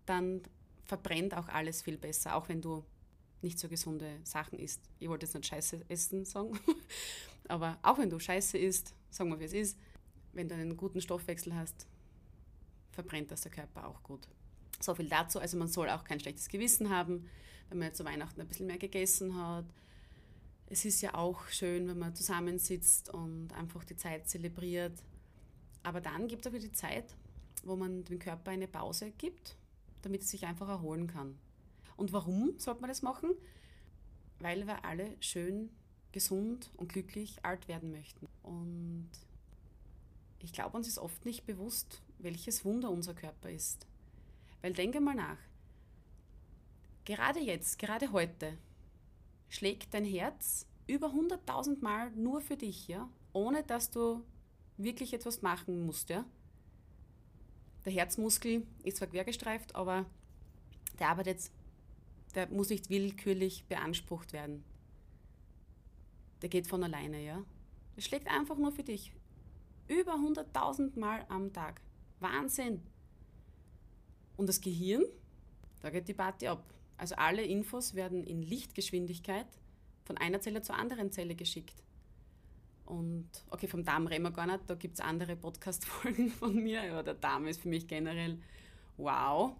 dann 0.05 0.41
verbrennt 0.83 1.35
auch 1.35 1.47
alles 1.47 1.81
viel 1.81 1.97
besser, 1.97 2.35
auch 2.35 2.49
wenn 2.49 2.61
du 2.61 2.83
nicht 3.41 3.59
so 3.59 3.69
gesunde 3.69 4.19
Sachen 4.23 4.59
isst. 4.59 4.81
Ich 4.99 5.07
wollte 5.07 5.25
jetzt 5.25 5.35
nicht 5.35 5.47
Scheiße 5.47 5.85
essen 5.87 6.25
sagen, 6.25 6.59
aber 7.47 7.77
auch 7.81 7.97
wenn 7.97 8.09
du 8.09 8.19
Scheiße 8.19 8.57
isst, 8.57 8.93
sagen 9.09 9.29
wir 9.29 9.39
wie 9.39 9.45
es 9.45 9.53
ist, 9.53 9.77
wenn 10.33 10.47
du 10.47 10.55
einen 10.55 10.77
guten 10.77 11.01
Stoffwechsel 11.01 11.55
hast, 11.55 11.87
verbrennt 12.91 13.31
das 13.31 13.41
der 13.41 13.51
Körper 13.51 13.87
auch 13.87 14.03
gut. 14.03 14.27
So 14.79 14.95
viel 14.95 15.09
dazu. 15.09 15.39
Also 15.39 15.57
man 15.57 15.67
soll 15.67 15.89
auch 15.89 16.03
kein 16.03 16.19
schlechtes 16.19 16.49
Gewissen 16.49 16.89
haben, 16.89 17.29
wenn 17.69 17.79
man 17.79 17.93
zu 17.93 18.05
Weihnachten 18.05 18.39
ein 18.39 18.47
bisschen 18.47 18.67
mehr 18.67 18.77
gegessen 18.77 19.35
hat. 19.35 19.65
Es 20.67 20.85
ist 20.85 21.01
ja 21.01 21.15
auch 21.15 21.47
schön, 21.47 21.87
wenn 21.87 21.97
man 21.97 22.15
zusammensitzt 22.15 23.09
und 23.13 23.51
einfach 23.53 23.83
die 23.83 23.95
Zeit 23.95 24.29
zelebriert. 24.29 25.03
Aber 25.83 26.01
dann 26.01 26.27
gibt 26.27 26.45
es 26.45 26.51
auch 26.51 26.55
wieder 26.55 26.67
die 26.67 26.73
Zeit, 26.73 27.15
wo 27.63 27.75
man 27.75 28.03
dem 28.05 28.19
Körper 28.19 28.51
eine 28.51 28.67
Pause 28.67 29.11
gibt, 29.17 29.55
damit 30.01 30.21
es 30.21 30.29
sich 30.29 30.45
einfach 30.45 30.69
erholen 30.69 31.07
kann. 31.07 31.37
Und 31.99 32.13
warum 32.13 32.57
sollte 32.57 32.79
man 32.79 32.89
das 32.89 33.01
machen? 33.01 33.31
Weil 34.39 34.65
wir 34.65 34.85
alle 34.85 35.17
schön, 35.19 35.69
gesund 36.13 36.71
und 36.77 36.93
glücklich 36.93 37.43
alt 37.43 37.67
werden 37.67 37.91
möchten. 37.91 38.27
Und 38.41 39.09
ich 40.39 40.53
glaube, 40.53 40.77
uns 40.77 40.87
ist 40.87 40.97
oft 40.97 41.25
nicht 41.25 41.45
bewusst, 41.45 42.01
welches 42.17 42.63
Wunder 42.63 42.89
unser 42.89 43.13
Körper 43.13 43.49
ist. 43.49 43.85
Weil 44.61 44.71
denke 44.71 45.01
mal 45.01 45.13
nach. 45.13 45.37
Gerade 47.03 47.41
jetzt, 47.41 47.79
gerade 47.79 48.13
heute, 48.13 48.57
schlägt 49.49 49.93
dein 49.93 50.05
Herz 50.05 50.67
über 50.87 51.07
100.000 51.07 51.81
Mal 51.81 52.11
nur 52.11 52.39
für 52.39 52.55
dich, 52.55 52.87
ja? 52.87 53.09
Ohne 53.33 53.63
dass 53.63 53.91
du 53.91 54.23
wirklich 54.77 55.13
etwas 55.13 55.41
machen 55.41 55.85
musst, 55.85 56.09
ja? 56.09 56.23
Der 57.83 57.91
Herzmuskel 57.91 58.65
ist 58.83 58.97
zwar 58.97 59.09
quergestreift, 59.09 59.75
aber 59.75 60.05
der 60.97 61.09
arbeitet, 61.09 61.51
der 62.35 62.47
muss 62.49 62.69
nicht 62.69 62.89
willkürlich 62.89 63.65
beansprucht 63.65 64.33
werden. 64.33 64.63
Der 66.41 66.49
geht 66.49 66.67
von 66.67 66.83
alleine, 66.83 67.23
ja? 67.23 67.43
Der 67.95 68.01
schlägt 68.01 68.27
einfach 68.27 68.57
nur 68.57 68.71
für 68.71 68.83
dich. 68.83 69.11
Über 69.87 70.13
100.000 70.13 70.97
Mal 70.99 71.25
am 71.29 71.51
Tag. 71.51 71.81
Wahnsinn! 72.19 72.81
Und 74.37 74.47
das 74.47 74.61
Gehirn, 74.61 75.03
da 75.81 75.89
geht 75.89 76.07
die 76.07 76.13
Party 76.13 76.47
ab. 76.47 76.63
Also 76.97 77.15
alle 77.15 77.43
Infos 77.43 77.93
werden 77.93 78.23
in 78.23 78.41
Lichtgeschwindigkeit 78.41 79.47
von 80.05 80.17
einer 80.17 80.41
Zelle 80.41 80.61
zur 80.61 80.75
anderen 80.75 81.11
Zelle 81.11 81.35
geschickt. 81.35 81.83
Und 82.85 83.29
okay, 83.51 83.67
vom 83.67 83.83
Darm 83.83 84.07
reden 84.07 84.23
wir 84.23 84.31
gar 84.31 84.47
nicht, 84.47 84.61
da 84.67 84.75
gibt 84.75 84.95
es 84.95 84.99
andere 84.99 85.35
Podcast-Folgen 85.35 86.29
von 86.39 86.55
mir, 86.55 86.81
aber 86.91 87.03
der 87.03 87.13
Darm 87.13 87.47
ist 87.47 87.61
für 87.61 87.69
mich 87.69 87.87
generell 87.87 88.39
wow. 88.97 89.55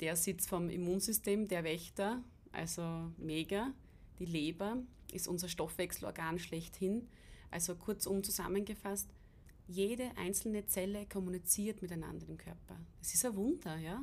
Der 0.00 0.16
Sitz 0.16 0.46
vom 0.46 0.70
Immunsystem, 0.70 1.46
der 1.48 1.64
Wächter, 1.64 2.22
also 2.52 3.12
mega. 3.18 3.72
Die 4.18 4.24
Leber 4.24 4.78
ist 5.12 5.28
unser 5.28 5.48
Stoffwechselorgan 5.48 6.38
schlechthin. 6.38 7.08
Also 7.50 7.74
kurzum 7.74 8.22
zusammengefasst, 8.22 9.08
jede 9.66 10.10
einzelne 10.16 10.66
Zelle 10.66 11.06
kommuniziert 11.06 11.82
miteinander 11.82 12.26
im 12.28 12.38
Körper. 12.38 12.78
Das 12.98 13.14
ist 13.14 13.24
ein 13.24 13.36
Wunder, 13.36 13.76
ja. 13.76 14.02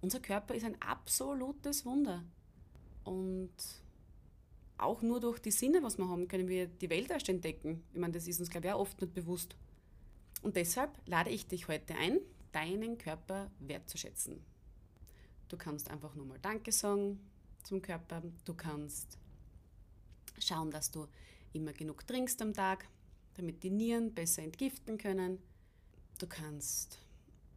Unser 0.00 0.20
Körper 0.20 0.54
ist 0.54 0.64
ein 0.64 0.80
absolutes 0.80 1.84
Wunder. 1.84 2.24
Und 3.04 3.52
auch 4.76 5.02
nur 5.02 5.20
durch 5.20 5.40
die 5.40 5.50
Sinne, 5.50 5.82
was 5.82 5.98
wir 5.98 6.08
haben, 6.08 6.28
können 6.28 6.48
wir 6.48 6.66
die 6.66 6.90
Welt 6.90 7.10
erst 7.10 7.28
entdecken. 7.28 7.82
Ich 7.92 7.98
meine, 7.98 8.12
das 8.12 8.28
ist 8.28 8.38
uns, 8.40 8.50
glaube 8.50 8.68
ich, 8.68 8.72
auch 8.72 8.80
oft 8.80 9.00
nicht 9.00 9.14
bewusst. 9.14 9.56
Und 10.42 10.56
deshalb 10.56 10.90
lade 11.06 11.30
ich 11.30 11.46
dich 11.46 11.68
heute 11.68 11.94
ein, 11.96 12.20
deinen 12.58 12.98
Körper 12.98 13.50
wertzuschätzen. 13.60 14.44
Du 15.48 15.56
kannst 15.56 15.90
einfach 15.90 16.14
nur 16.16 16.26
mal 16.26 16.40
Danke 16.40 16.72
sagen 16.72 17.20
zum 17.62 17.80
Körper. 17.80 18.22
Du 18.44 18.54
kannst 18.54 19.16
schauen, 20.40 20.72
dass 20.72 20.90
du 20.90 21.06
immer 21.52 21.72
genug 21.72 22.04
trinkst 22.06 22.42
am 22.42 22.52
Tag, 22.52 22.88
damit 23.34 23.62
die 23.62 23.70
Nieren 23.70 24.12
besser 24.12 24.42
entgiften 24.42 24.98
können. 24.98 25.38
Du 26.18 26.26
kannst 26.26 26.98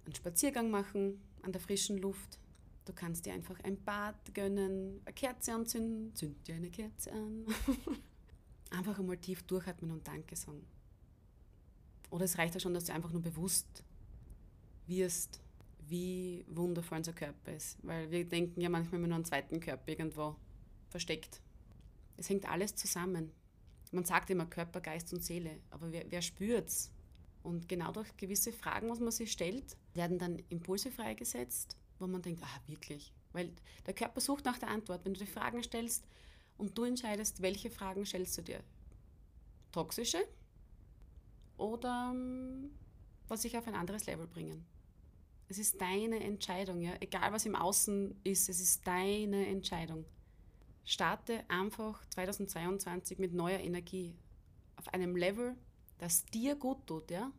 einen 0.05 0.13
Spaziergang 0.13 0.69
machen 0.69 1.19
an 1.41 1.51
der 1.51 1.61
frischen 1.61 1.97
Luft. 1.97 2.39
Du 2.85 2.93
kannst 2.93 3.25
dir 3.25 3.33
einfach 3.33 3.59
ein 3.63 3.83
Bad 3.83 4.35
gönnen, 4.35 5.01
eine 5.03 5.13
Kerze 5.13 5.53
anzünden, 5.53 6.15
zünd 6.15 6.47
dir 6.47 6.55
eine 6.55 6.69
Kerze 6.69 7.11
an. 7.11 7.45
einfach 8.69 8.99
einmal 8.99 9.17
tief 9.17 9.41
durchatmen 9.43 9.89
und 9.89 10.07
Danke 10.07 10.35
sagen. 10.35 10.63
Oder 12.11 12.25
es 12.25 12.37
reicht 12.37 12.53
ja 12.53 12.59
schon, 12.59 12.75
dass 12.75 12.85
du 12.85 12.93
einfach 12.93 13.11
nur 13.11 13.21
bewusst 13.21 13.83
wirst, 14.87 15.41
wie 15.87 16.45
wundervoll 16.47 16.99
unser 16.99 17.13
Körper 17.13 17.53
ist. 17.53 17.77
Weil 17.83 18.09
wir 18.11 18.25
denken 18.27 18.61
ja 18.61 18.69
manchmal 18.69 18.99
immer 18.99 19.07
nur 19.07 19.15
einen 19.15 19.25
zweiten 19.25 19.59
Körper 19.59 19.89
irgendwo 19.89 20.35
versteckt. 20.89 21.41
Es 22.17 22.29
hängt 22.29 22.47
alles 22.49 22.75
zusammen. 22.75 23.31
Man 23.91 24.05
sagt 24.05 24.29
immer 24.29 24.45
Körper, 24.45 24.79
Geist 24.79 25.11
und 25.13 25.23
Seele, 25.23 25.59
aber 25.69 25.91
wer, 25.91 26.05
wer 26.09 26.21
spürt's? 26.21 26.91
Und 27.43 27.67
genau 27.67 27.91
durch 27.91 28.15
gewisse 28.17 28.53
Fragen, 28.53 28.89
was 28.89 28.99
man 28.99 29.11
sich 29.11 29.31
stellt, 29.31 29.75
werden 29.93 30.19
dann 30.19 30.41
Impulse 30.49 30.91
freigesetzt, 30.91 31.75
wo 31.99 32.07
man 32.07 32.21
denkt, 32.21 32.41
ah, 32.43 32.61
wirklich. 32.67 33.13
Weil 33.33 33.51
der 33.85 33.93
Körper 33.93 34.21
sucht 34.21 34.45
nach 34.45 34.59
der 34.59 34.69
Antwort. 34.69 35.03
Wenn 35.03 35.13
du 35.13 35.19
dir 35.19 35.27
Fragen 35.27 35.63
stellst 35.63 36.05
und 36.57 36.77
du 36.77 36.83
entscheidest, 36.83 37.41
welche 37.41 37.71
Fragen 37.71 38.05
stellst 38.05 38.37
du 38.37 38.43
dir? 38.43 38.63
Toxische 39.71 40.23
oder 41.57 42.11
ähm, 42.13 42.71
was 43.31 43.41
sich 43.41 43.57
auf 43.57 43.67
ein 43.67 43.75
anderes 43.75 44.05
Level 44.05 44.27
bringen? 44.27 44.65
Es 45.47 45.57
ist 45.57 45.81
deine 45.81 46.21
Entscheidung, 46.21 46.81
ja. 46.81 46.93
Egal 46.99 47.33
was 47.33 47.45
im 47.45 47.55
Außen 47.55 48.19
ist, 48.23 48.49
es 48.49 48.59
ist 48.59 48.85
deine 48.85 49.47
Entscheidung. 49.47 50.05
Starte 50.85 51.49
einfach 51.49 52.05
2022 52.09 53.19
mit 53.19 53.33
neuer 53.33 53.59
Energie 53.59 54.15
auf 54.75 54.93
einem 54.93 55.15
Level, 55.15 55.55
das 55.97 56.25
dir 56.25 56.55
gut 56.55 56.85
tut, 56.87 57.09
ja? 57.11 57.31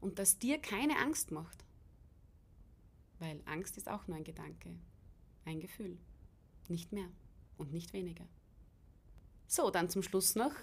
Und 0.00 0.18
das 0.18 0.38
dir 0.38 0.58
keine 0.58 0.98
Angst 0.98 1.30
macht. 1.30 1.64
Weil 3.18 3.40
Angst 3.46 3.76
ist 3.76 3.88
auch 3.88 4.06
nur 4.06 4.16
ein 4.16 4.24
Gedanke, 4.24 4.76
ein 5.44 5.60
Gefühl, 5.60 5.98
nicht 6.68 6.92
mehr 6.92 7.08
und 7.56 7.72
nicht 7.72 7.92
weniger. 7.92 8.26
So, 9.46 9.70
dann 9.70 9.88
zum 9.88 10.02
Schluss 10.02 10.34
noch 10.34 10.54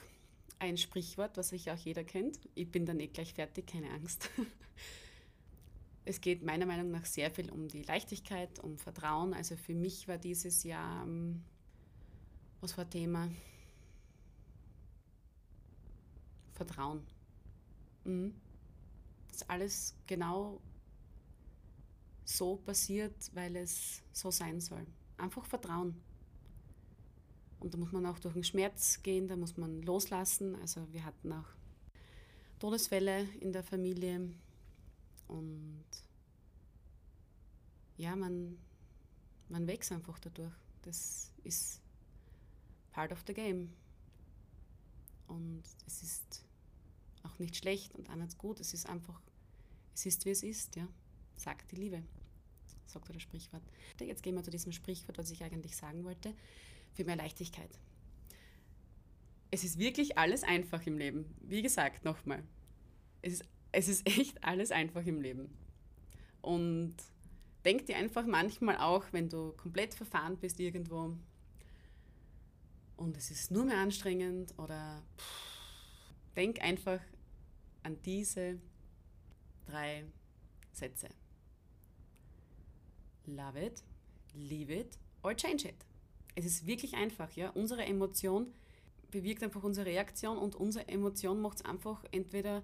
ein 0.62 0.78
Sprichwort, 0.78 1.38
was 1.38 1.50
sich 1.50 1.72
auch 1.72 1.78
jeder 1.78 2.04
kennt. 2.04 2.40
Ich 2.54 2.70
bin 2.70 2.86
dann 2.86 3.00
eh 3.00 3.08
gleich 3.08 3.34
fertig, 3.34 3.68
keine 3.68 3.90
Angst. 3.92 4.30
Es 6.04 6.20
geht 6.20 6.42
meiner 6.42 6.66
Meinung 6.66 6.90
nach 6.90 7.06
sehr 7.06 7.30
viel 7.30 7.52
um 7.52 7.68
die 7.68 7.84
Leichtigkeit, 7.84 8.58
um 8.60 8.80
Vertrauen. 8.80 9.36
Also 9.36 9.56
für 9.56 9.76
mich 9.76 10.08
war 10.08 10.18
dieses 10.18 10.64
Jahr, 10.64 11.04
ähm, 11.04 11.44
was 12.60 12.76
war 12.76 12.90
Thema? 12.90 13.30
Vertrauen. 16.54 17.06
Mhm. 18.04 18.34
Dass 19.30 19.48
alles 19.48 19.96
genau 20.08 20.60
so 22.26 22.56
passiert, 22.56 23.14
weil 23.36 23.56
es 23.56 24.02
so 24.12 24.32
sein 24.32 24.60
soll. 24.60 24.88
Einfach 25.18 25.46
Vertrauen. 25.46 26.02
Und 27.62 27.74
da 27.74 27.78
muss 27.78 27.92
man 27.92 28.06
auch 28.08 28.20
durch 28.20 28.34
den 28.34 28.44
Schmerz 28.44 29.02
gehen, 29.04 29.28
da 29.28 29.38
muss 29.38 29.56
man 29.56 29.84
loslassen. 29.84 30.56
Also 30.56 30.92
wir 30.92 31.06
hatten 31.06 31.32
auch 31.32 31.46
Todesfälle 32.60 33.28
in 33.40 33.54
der 33.54 33.64
Familie 33.64 34.32
und 35.28 35.86
ja, 37.98 38.16
man, 38.16 38.58
man 39.48 39.68
wächst 39.68 39.92
einfach 39.92 40.18
dadurch. 40.18 40.54
Das 40.82 41.32
ist 41.44 41.82
part 42.92 43.12
of 43.12 43.24
the 43.28 43.34
game. 43.34 43.70
Und 45.28 45.64
es 45.86 46.02
ist 46.02 46.44
auch 47.24 47.38
nicht 47.38 47.56
schlecht 47.56 47.94
und 47.96 48.10
auch 48.10 48.16
nicht 48.16 48.38
gut. 48.40 48.60
Es 48.60 48.74
ist 48.74 48.90
einfach, 48.90 49.22
es 49.94 50.08
ist 50.08 50.26
wie 50.26 50.32
es 50.32 50.42
ist, 50.42 50.76
ja. 50.76 50.88
Sagt 51.38 51.72
die 51.72 51.76
Liebe, 51.76 52.04
sagt 52.88 53.10
das 53.10 53.22
Sprichwort. 53.22 53.64
Jetzt 54.00 54.24
gehen 54.24 54.36
wir 54.36 54.44
zu 54.44 54.52
diesem 54.52 54.72
Sprichwort, 54.72 55.18
was 55.18 55.30
ich 55.30 55.44
eigentlich 55.44 55.76
sagen 55.76 56.04
wollte, 56.04 56.34
für 56.94 57.04
mehr 57.04 57.16
Leichtigkeit. 57.16 57.80
Es 59.50 59.64
ist 59.64 59.80
wirklich 59.80 60.18
alles 60.18 60.44
einfach 60.44 60.86
im 60.86 60.98
Leben. 60.98 61.36
Wie 61.42 61.62
gesagt, 61.62 62.06
nochmal. 62.06 62.44
Es 63.22 63.34
ist, 63.34 63.46
es 63.72 63.88
ist 63.88 64.08
echt 64.20 64.44
alles 64.44 64.72
einfach 64.72 65.06
im 65.06 65.22
Leben. 65.22 65.50
Und 66.42 66.96
denk 67.66 67.86
dir 67.86 67.98
einfach 67.98 68.26
manchmal 68.26 68.78
auch, 68.78 69.06
wenn 69.12 69.30
du 69.30 69.52
komplett 69.54 69.94
verfahren 69.94 70.38
bist 70.38 70.60
irgendwo 70.60 71.16
und 73.02 73.18
es 73.18 73.32
ist 73.32 73.50
nur 73.50 73.66
mehr 73.66 73.78
anstrengend 73.78 74.54
oder 74.60 75.02
pff, 75.18 76.14
denk 76.36 76.62
einfach 76.62 77.00
an 77.82 78.00
diese 78.04 78.60
drei 79.66 80.06
Sätze. 80.72 81.10
Love 83.26 83.60
it, 83.60 83.84
leave 84.36 84.72
it 84.72 85.00
or 85.24 85.36
change 85.36 85.68
it. 85.68 85.86
Es 86.36 86.46
ist 86.46 86.66
wirklich 86.66 86.96
einfach, 86.96 87.32
ja. 87.34 87.50
Unsere 87.50 87.86
Emotion 87.86 88.48
bewirkt 89.12 89.44
einfach 89.44 89.64
unsere 89.64 89.86
Reaktion 89.86 90.38
und 90.38 90.56
unsere 90.56 90.88
Emotion 90.88 91.42
macht 91.42 91.58
es 91.58 91.66
einfach 91.66 92.04
entweder 92.12 92.64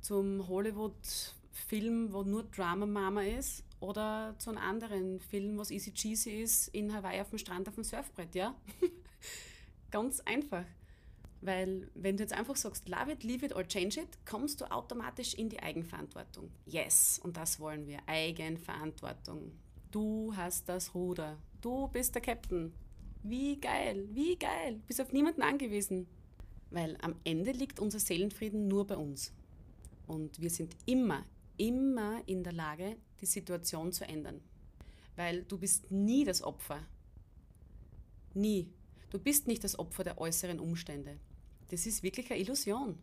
zum 0.00 0.48
Hollywood-Film, 0.48 2.12
wo 2.12 2.22
nur 2.22 2.44
Drama 2.44 2.86
Mama 2.86 3.22
ist, 3.22 3.64
oder 3.80 4.34
zu 4.38 4.50
einem 4.50 4.58
anderen 4.58 5.20
Film, 5.20 5.56
was 5.58 5.70
easy 5.70 5.92
cheesy 5.92 6.42
ist, 6.42 6.68
in 6.68 6.92
Hawaii 6.92 7.20
auf 7.20 7.30
dem 7.30 7.38
Strand 7.38 7.68
auf 7.68 7.74
dem 7.74 7.84
Surfbrett, 7.84 8.34
ja. 8.34 8.54
Ganz 9.90 10.20
einfach. 10.20 10.64
Weil 11.40 11.88
wenn 11.94 12.16
du 12.16 12.22
jetzt 12.22 12.34
einfach 12.34 12.56
sagst, 12.56 12.88
love 12.88 13.12
it, 13.12 13.24
leave 13.24 13.46
it 13.46 13.54
or 13.54 13.66
change 13.66 14.00
it, 14.00 14.08
kommst 14.26 14.60
du 14.60 14.70
automatisch 14.70 15.32
in 15.34 15.48
die 15.48 15.60
Eigenverantwortung. 15.60 16.50
Yes, 16.66 17.18
und 17.22 17.36
das 17.38 17.58
wollen 17.58 17.86
wir. 17.86 18.00
Eigenverantwortung. 18.06 19.52
Du 19.90 20.34
hast 20.36 20.68
das 20.68 20.94
Ruder. 20.94 21.38
Du 21.62 21.88
bist 21.88 22.14
der 22.14 22.22
Captain. 22.22 22.74
Wie 23.22 23.60
geil, 23.60 24.08
wie 24.12 24.36
geil. 24.36 24.80
Bist 24.86 25.00
auf 25.00 25.12
niemanden 25.12 25.42
angewiesen. 25.42 26.06
Weil 26.70 26.96
am 27.02 27.16
Ende 27.24 27.52
liegt 27.52 27.80
unser 27.80 27.98
Seelenfrieden 27.98 28.68
nur 28.68 28.86
bei 28.86 28.96
uns. 28.96 29.32
Und 30.06 30.40
wir 30.40 30.50
sind 30.50 30.76
immer, 30.86 31.24
immer 31.56 32.22
in 32.26 32.42
der 32.44 32.52
Lage, 32.52 32.96
die 33.20 33.26
Situation 33.26 33.92
zu 33.92 34.04
ändern. 34.04 34.40
Weil 35.16 35.42
du 35.44 35.58
bist 35.58 35.90
nie 35.90 36.24
das 36.24 36.42
Opfer. 36.42 36.80
Nie. 38.34 38.72
Du 39.10 39.18
bist 39.18 39.48
nicht 39.48 39.64
das 39.64 39.78
Opfer 39.78 40.04
der 40.04 40.18
äußeren 40.18 40.60
Umstände. 40.60 41.18
Das 41.68 41.86
ist 41.86 42.02
wirklich 42.02 42.30
eine 42.30 42.40
Illusion. 42.40 42.98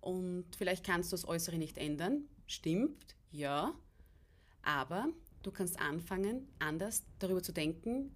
Und 0.00 0.44
vielleicht 0.56 0.84
kannst 0.84 1.10
du 1.12 1.14
das 1.14 1.26
Äußere 1.26 1.56
nicht 1.56 1.78
ändern. 1.78 2.28
Stimmt, 2.46 3.16
ja. 3.32 3.74
Aber 4.62 5.08
du 5.42 5.50
kannst 5.50 5.78
anfangen, 5.80 6.46
anders 6.58 7.04
darüber 7.18 7.42
zu 7.42 7.52
denken, 7.52 8.14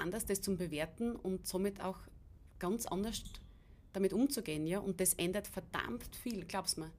anders 0.00 0.26
das 0.26 0.40
zu 0.40 0.56
bewerten 0.56 1.16
und 1.16 1.46
somit 1.46 1.80
auch 1.80 1.98
ganz 2.58 2.86
anders 2.86 3.22
damit 3.92 4.12
umzugehen. 4.12 4.66
Ja? 4.66 4.78
Und 4.78 5.00
das 5.00 5.14
ändert 5.14 5.46
verdammt 5.46 6.14
viel, 6.16 6.44
glaub's 6.44 6.76
mir. 6.76 6.90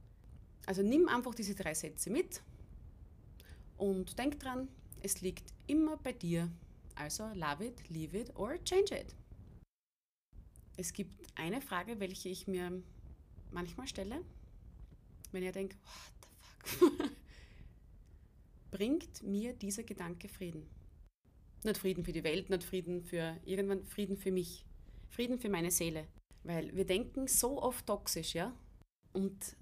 Also 0.65 0.81
nimm 0.81 1.07
einfach 1.07 1.33
diese 1.33 1.55
drei 1.55 1.73
Sätze 1.73 2.09
mit 2.09 2.41
und 3.77 4.19
denk 4.19 4.39
dran, 4.39 4.67
es 5.01 5.21
liegt 5.21 5.53
immer 5.67 5.97
bei 5.97 6.13
dir. 6.13 6.51
Also 6.95 7.27
love 7.33 7.65
it, 7.65 7.89
leave 7.89 8.17
it 8.17 8.35
or 8.35 8.62
change 8.63 8.99
it. 8.99 9.15
Es 10.75 10.93
gibt 10.93 11.15
eine 11.35 11.62
Frage, 11.62 11.99
welche 11.99 12.29
ich 12.29 12.47
mir 12.47 12.83
manchmal 13.51 13.88
stelle, 13.88 14.23
wenn 15.31 15.43
ihr 15.43 15.51
denkt, 15.51 15.77
what 15.83 16.29
the 16.63 16.69
fuck, 16.69 17.09
bringt 18.71 19.23
mir 19.23 19.53
dieser 19.53 19.83
Gedanke 19.83 20.27
Frieden? 20.27 20.67
Nicht 21.63 21.77
Frieden 21.77 22.03
für 22.03 22.13
die 22.13 22.23
Welt, 22.23 22.49
nicht 22.49 22.63
Frieden 22.63 23.03
für 23.03 23.37
irgendwann, 23.45 23.85
Frieden 23.85 24.17
für 24.17 24.31
mich, 24.31 24.65
Frieden 25.09 25.39
für 25.39 25.49
meine 25.49 25.71
Seele. 25.71 26.07
Weil 26.43 26.75
wir 26.75 26.85
denken 26.85 27.27
so 27.27 27.61
oft 27.61 27.85
toxisch, 27.85 28.33
ja? 28.33 28.55
Und 29.13 29.57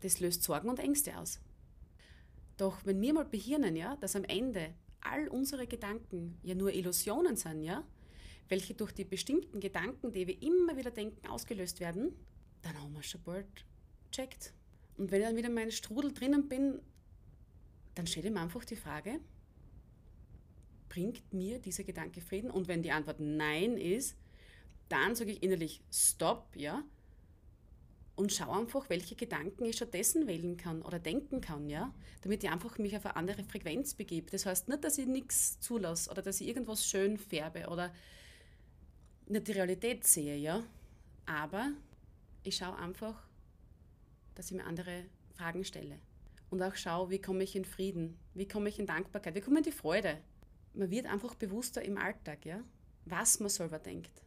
das 0.00 0.20
löst 0.20 0.42
Sorgen 0.42 0.68
und 0.68 0.78
Ängste 0.78 1.18
aus. 1.18 1.40
Doch 2.56 2.84
wenn 2.84 3.00
wir 3.00 3.12
mal 3.12 3.24
behirnen, 3.24 3.76
ja, 3.76 3.96
dass 3.96 4.16
am 4.16 4.24
Ende 4.24 4.74
all 5.00 5.28
unsere 5.28 5.66
Gedanken 5.66 6.38
ja 6.42 6.54
nur 6.54 6.72
Illusionen 6.72 7.36
sind, 7.36 7.62
ja, 7.62 7.84
welche 8.48 8.74
durch 8.74 8.92
die 8.92 9.04
bestimmten 9.04 9.60
Gedanken, 9.60 10.12
die 10.12 10.26
wir 10.26 10.40
immer 10.42 10.76
wieder 10.76 10.90
denken, 10.90 11.26
ausgelöst 11.26 11.80
werden, 11.80 12.14
dann 12.62 12.80
haben 12.80 12.94
wir 12.94 13.02
schon 13.02 13.22
bald 13.22 13.64
checkt. 14.10 14.52
Und 14.96 15.10
wenn 15.10 15.20
ich 15.20 15.26
dann 15.26 15.36
wieder 15.36 15.48
in 15.48 15.54
meinem 15.54 15.70
Strudel 15.70 16.12
drinnen 16.12 16.48
bin, 16.48 16.80
dann 17.94 18.06
stelle 18.06 18.28
ich 18.28 18.34
mir 18.34 18.40
einfach 18.40 18.64
die 18.64 18.76
Frage, 18.76 19.20
bringt 20.88 21.32
mir 21.32 21.58
dieser 21.58 21.84
Gedanke 21.84 22.20
Frieden? 22.20 22.50
Und 22.50 22.68
wenn 22.68 22.82
die 22.82 22.92
Antwort 22.92 23.20
Nein 23.20 23.76
ist, 23.76 24.16
dann 24.88 25.14
sage 25.14 25.32
ich 25.32 25.42
innerlich 25.42 25.82
Stopp, 25.90 26.54
ja, 26.54 26.84
und 28.16 28.32
schau 28.32 28.50
einfach, 28.50 28.88
welche 28.88 29.14
Gedanken 29.14 29.66
ich 29.66 29.76
stattdessen 29.76 30.26
wählen 30.26 30.56
kann 30.56 30.80
oder 30.80 30.98
denken 30.98 31.42
kann, 31.42 31.68
ja, 31.68 31.92
damit 32.22 32.42
ich 32.42 32.50
einfach 32.50 32.78
mich 32.78 32.96
auf 32.96 33.04
eine 33.04 33.16
andere 33.16 33.44
Frequenz 33.44 33.92
begebe. 33.92 34.30
Das 34.30 34.46
heißt 34.46 34.68
nicht, 34.68 34.82
dass 34.82 34.96
ich 34.96 35.06
nichts 35.06 35.60
zulasse 35.60 36.10
oder 36.10 36.22
dass 36.22 36.40
ich 36.40 36.48
irgendwas 36.48 36.86
schön 36.86 37.18
färbe 37.18 37.68
oder 37.68 37.92
nicht 39.26 39.46
die 39.46 39.52
Realität 39.52 40.06
sehe, 40.06 40.36
ja, 40.36 40.64
aber 41.26 41.72
ich 42.42 42.56
schaue 42.56 42.78
einfach, 42.78 43.22
dass 44.34 44.50
ich 44.50 44.56
mir 44.56 44.64
andere 44.64 45.04
Fragen 45.34 45.64
stelle. 45.64 45.98
Und 46.48 46.62
auch 46.62 46.74
schau, 46.74 47.10
wie 47.10 47.20
komme 47.20 47.44
ich 47.44 47.54
in 47.54 47.64
Frieden, 47.64 48.16
wie 48.34 48.48
komme 48.48 48.68
ich 48.68 48.78
in 48.78 48.86
Dankbarkeit, 48.86 49.34
wie 49.34 49.40
komme 49.40 49.60
ich 49.60 49.66
in 49.66 49.72
die 49.72 49.76
Freude. 49.76 50.18
Man 50.76 50.90
wird 50.90 51.06
einfach 51.06 51.34
bewusster 51.34 51.82
im 51.82 51.96
Alltag, 51.96 52.44
ja, 52.44 52.62
was 53.06 53.40
man 53.40 53.48
selber 53.48 53.78
denkt. 53.78 54.22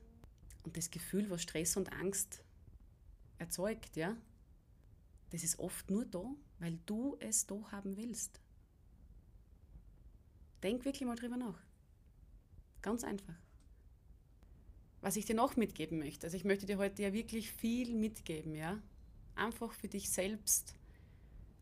Und 0.63 0.75
das 0.75 0.89
Gefühl, 0.89 1.29
was 1.29 1.43
Stress 1.43 1.77
und 1.77 1.93
Angst 1.93 2.43
erzeugt, 3.37 3.95
ja, 3.95 4.17
das 5.29 5.43
ist 5.43 5.59
oft 5.59 5.91
nur 5.91 6.05
da, 6.05 6.23
weil 6.57 6.79
du 6.87 7.15
es 7.19 7.45
da 7.45 7.55
haben 7.71 7.97
willst. 7.97 8.41
Denk 10.63 10.85
wirklich 10.85 11.07
mal 11.07 11.15
drüber 11.15 11.37
nach. 11.37 11.61
Ganz 12.81 13.03
einfach. 13.03 13.35
Was 15.01 15.17
ich 15.17 15.25
dir 15.25 15.35
noch 15.35 15.55
mitgeben 15.55 15.99
möchte, 15.99 16.25
also 16.25 16.35
ich 16.35 16.45
möchte 16.45 16.65
dir 16.65 16.79
heute 16.79 17.03
ja 17.03 17.13
wirklich 17.13 17.51
viel 17.51 17.93
mitgeben, 17.93 18.55
ja. 18.55 18.81
Einfach 19.35 19.71
für 19.71 19.87
dich 19.87 20.09
selbst, 20.09 20.73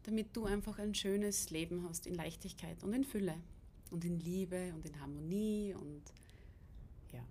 damit 0.03 0.35
du 0.35 0.45
einfach 0.45 0.79
ein 0.79 0.95
schönes 0.95 1.49
Leben 1.49 1.83
hast 1.87 2.07
in 2.07 2.15
Leichtigkeit 2.15 2.81
und 2.83 2.93
in 2.93 3.03
Fülle 3.03 3.35
und 3.91 4.03
in 4.05 4.19
Liebe 4.19 4.73
und 4.73 4.85
in 4.85 4.99
Harmonie 4.99 5.73
und 5.73 6.03
ja, 7.11 7.23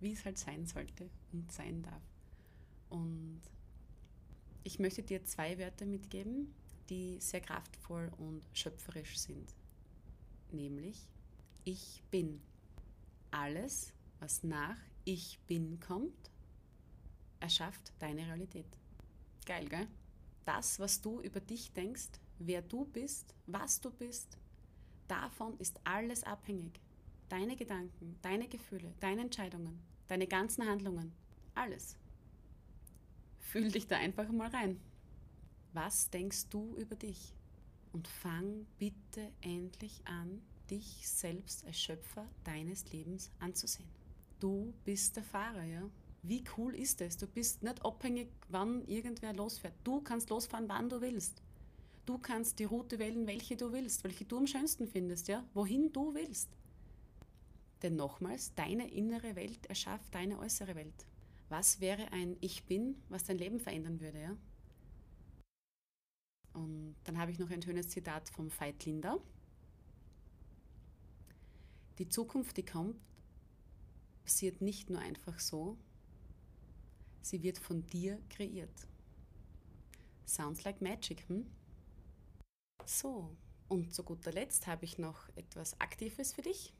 wie 0.00 0.12
es 0.12 0.24
halt 0.24 0.38
sein 0.38 0.66
sollte 0.66 1.08
und 1.32 1.50
sein 1.52 1.82
darf. 1.82 2.02
Und 2.88 3.40
ich 4.64 4.78
möchte 4.78 5.02
dir 5.02 5.24
zwei 5.24 5.58
Wörter 5.58 5.86
mitgeben, 5.86 6.54
die 6.88 7.18
sehr 7.20 7.40
kraftvoll 7.40 8.10
und 8.18 8.42
schöpferisch 8.52 9.18
sind. 9.18 9.54
Nämlich, 10.50 11.08
ich 11.64 12.02
bin. 12.10 12.40
Alles, 13.30 13.92
was 14.18 14.42
nach 14.42 14.76
ich 15.04 15.38
bin 15.46 15.78
kommt, 15.78 16.30
erschafft 17.38 17.92
deine 18.00 18.26
Realität. 18.26 18.66
Geil, 19.46 19.68
gell? 19.68 19.86
Das, 20.44 20.80
was 20.80 21.00
du 21.00 21.20
über 21.20 21.40
dich 21.40 21.72
denkst, 21.72 22.10
wer 22.38 22.62
du 22.62 22.84
bist, 22.84 23.34
was 23.46 23.80
du 23.80 23.90
bist, 23.90 24.36
davon 25.10 25.58
ist 25.58 25.80
alles 25.84 26.24
abhängig. 26.24 26.80
Deine 27.28 27.56
Gedanken, 27.56 28.16
deine 28.22 28.48
Gefühle, 28.48 28.92
deine 29.00 29.22
Entscheidungen, 29.22 29.80
deine 30.08 30.26
ganzen 30.26 30.66
Handlungen, 30.66 31.12
alles. 31.54 31.96
Fühl 33.38 33.70
dich 33.70 33.86
da 33.86 33.96
einfach 33.96 34.28
mal 34.30 34.48
rein. 34.48 34.80
Was 35.72 36.10
denkst 36.10 36.48
du 36.50 36.74
über 36.76 36.96
dich? 36.96 37.34
Und 37.92 38.06
fang 38.06 38.66
bitte 38.78 39.32
endlich 39.40 40.02
an, 40.06 40.42
dich 40.70 41.08
selbst 41.08 41.64
als 41.66 41.80
Schöpfer 41.80 42.28
deines 42.44 42.92
Lebens 42.92 43.30
anzusehen. 43.40 43.88
Du 44.38 44.72
bist 44.84 45.16
der 45.16 45.24
Fahrer, 45.24 45.64
ja? 45.64 45.82
Wie 46.22 46.44
cool 46.56 46.74
ist 46.74 47.00
es? 47.00 47.16
Du 47.16 47.26
bist 47.26 47.62
nicht 47.62 47.84
abhängig, 47.84 48.28
wann 48.48 48.84
irgendwer 48.86 49.32
losfährt. 49.32 49.74
Du 49.84 50.00
kannst 50.00 50.30
losfahren, 50.30 50.68
wann 50.68 50.88
du 50.88 51.00
willst. 51.00 51.42
Du 52.10 52.18
kannst 52.18 52.58
die 52.58 52.64
Route 52.64 52.98
wählen, 52.98 53.28
welche 53.28 53.56
du 53.56 53.70
willst, 53.70 54.02
welche 54.02 54.24
du 54.24 54.38
am 54.38 54.48
schönsten 54.48 54.88
findest, 54.88 55.28
ja? 55.28 55.44
Wohin 55.54 55.92
du 55.92 56.12
willst. 56.12 56.48
Denn 57.84 57.94
nochmals, 57.94 58.52
deine 58.56 58.90
innere 58.90 59.36
Welt 59.36 59.64
erschafft 59.66 60.12
deine 60.12 60.40
äußere 60.40 60.74
Welt. 60.74 61.06
Was 61.50 61.80
wäre 61.80 62.10
ein 62.10 62.36
Ich 62.40 62.64
bin, 62.64 63.00
was 63.10 63.22
dein 63.22 63.38
Leben 63.38 63.60
verändern 63.60 64.00
würde, 64.00 64.20
ja? 64.20 64.36
Und 66.52 66.96
dann 67.04 67.16
habe 67.16 67.30
ich 67.30 67.38
noch 67.38 67.48
ein 67.48 67.62
schönes 67.62 67.90
Zitat 67.90 68.28
vom 68.28 68.50
Veit 68.58 68.84
Linder. 68.86 69.20
Die 72.00 72.08
Zukunft, 72.08 72.56
die 72.56 72.64
kommt, 72.64 72.96
passiert 74.24 74.60
nicht 74.60 74.90
nur 74.90 74.98
einfach 74.98 75.38
so, 75.38 75.78
sie 77.22 77.44
wird 77.44 77.58
von 77.58 77.86
dir 77.86 78.20
kreiert. 78.30 78.88
Sounds 80.26 80.64
like 80.64 80.82
magic, 80.82 81.28
hm? 81.28 81.46
So, 82.86 83.36
und 83.68 83.94
zu 83.94 84.02
guter 84.02 84.32
Letzt 84.32 84.66
habe 84.66 84.84
ich 84.84 84.98
noch 84.98 85.28
etwas 85.36 85.80
Aktives 85.80 86.32
für 86.32 86.42
dich. 86.42 86.72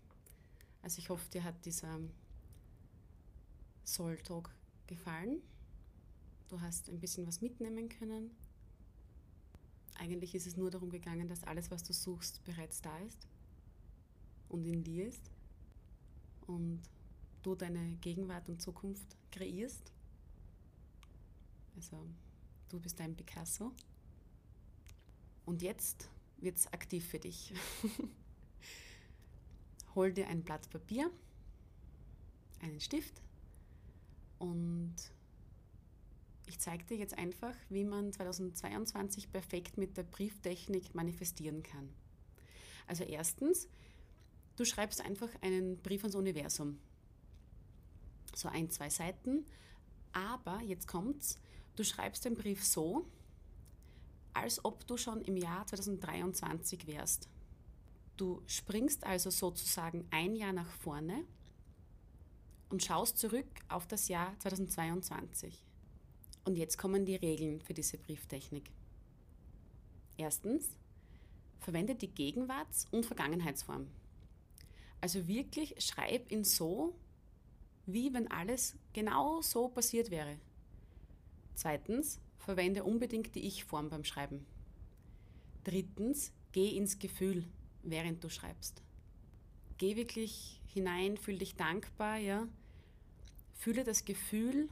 Also 0.82 0.98
ich 0.98 1.08
hoffe, 1.08 1.28
dir 1.30 1.44
hat 1.44 1.64
dieser 1.64 2.00
Soul 3.84 4.16
Talk 4.18 4.50
gefallen. 4.86 5.40
Du 6.48 6.60
hast 6.60 6.88
ein 6.88 6.98
bisschen 6.98 7.26
was 7.26 7.40
mitnehmen 7.40 7.88
können. 7.88 8.30
Eigentlich 9.94 10.34
ist 10.34 10.46
es 10.46 10.56
nur 10.56 10.70
darum 10.70 10.90
gegangen, 10.90 11.28
dass 11.28 11.44
alles, 11.44 11.70
was 11.70 11.82
du 11.82 11.92
suchst, 11.92 12.42
bereits 12.44 12.80
da 12.80 12.98
ist 13.00 13.28
und 14.48 14.64
in 14.64 14.82
dir 14.82 15.06
ist. 15.06 15.30
Und 16.46 16.82
du 17.42 17.54
deine 17.54 17.96
Gegenwart 18.00 18.48
und 18.48 18.60
Zukunft 18.60 19.16
kreierst. 19.30 19.92
Also 21.76 22.04
du 22.68 22.80
bist 22.80 22.98
dein 22.98 23.14
Picasso. 23.14 23.72
Und 25.44 25.62
jetzt 25.62 26.08
wird 26.38 26.56
es 26.56 26.72
aktiv 26.72 27.06
für 27.06 27.18
dich. 27.18 27.54
Hol 29.94 30.12
dir 30.12 30.28
ein 30.28 30.42
Blatt 30.42 30.68
Papier, 30.70 31.10
einen 32.60 32.80
Stift 32.80 33.22
und 34.38 34.94
ich 36.46 36.58
zeige 36.58 36.84
dir 36.84 36.96
jetzt 36.96 37.16
einfach, 37.16 37.54
wie 37.68 37.84
man 37.84 38.12
2022 38.12 39.30
perfekt 39.30 39.78
mit 39.78 39.96
der 39.96 40.02
Brieftechnik 40.02 40.94
manifestieren 40.94 41.62
kann. 41.62 41.88
Also 42.86 43.04
erstens, 43.04 43.68
du 44.56 44.64
schreibst 44.64 45.00
einfach 45.00 45.28
einen 45.42 45.80
Brief 45.80 46.02
ans 46.02 46.16
Universum. 46.16 46.78
So 48.34 48.48
ein, 48.48 48.70
zwei 48.70 48.90
Seiten. 48.90 49.44
Aber 50.12 50.60
jetzt 50.62 50.88
kommt's, 50.88 51.38
du 51.76 51.84
schreibst 51.84 52.24
den 52.24 52.34
Brief 52.34 52.64
so, 52.64 53.06
als 54.32 54.64
ob 54.64 54.86
du 54.86 54.96
schon 54.96 55.22
im 55.22 55.36
Jahr 55.36 55.66
2023 55.66 56.86
wärst. 56.86 57.28
Du 58.16 58.42
springst 58.46 59.04
also 59.04 59.30
sozusagen 59.30 60.06
ein 60.10 60.36
Jahr 60.36 60.52
nach 60.52 60.70
vorne 60.70 61.24
und 62.68 62.82
schaust 62.82 63.18
zurück 63.18 63.48
auf 63.68 63.86
das 63.86 64.08
Jahr 64.08 64.38
2022. 64.38 65.64
Und 66.44 66.56
jetzt 66.56 66.78
kommen 66.78 67.04
die 67.04 67.16
Regeln 67.16 67.60
für 67.60 67.74
diese 67.74 67.98
Brieftechnik. 67.98 68.70
Erstens, 70.16 70.76
verwende 71.58 71.94
die 71.94 72.08
Gegenwarts- 72.12 72.86
und 72.90 73.06
Vergangenheitsform. 73.06 73.88
Also 75.00 75.26
wirklich 75.26 75.74
schreib 75.82 76.30
ihn 76.30 76.44
so, 76.44 76.94
wie 77.86 78.12
wenn 78.12 78.30
alles 78.30 78.76
genau 78.92 79.40
so 79.40 79.68
passiert 79.68 80.10
wäre. 80.10 80.38
Zweitens, 81.54 82.20
verwende 82.40 82.84
unbedingt 82.84 83.34
die 83.34 83.46
Ich-Form 83.46 83.90
beim 83.90 84.04
Schreiben. 84.04 84.44
Drittens, 85.64 86.32
geh 86.52 86.76
ins 86.76 86.98
Gefühl, 86.98 87.44
während 87.82 88.24
du 88.24 88.28
schreibst. 88.28 88.82
Geh 89.78 89.96
wirklich 89.96 90.60
hinein, 90.66 91.16
fühl 91.16 91.38
dich 91.38 91.54
dankbar, 91.54 92.16
ja. 92.16 92.48
Fühle 93.54 93.84
das 93.84 94.04
Gefühl 94.04 94.68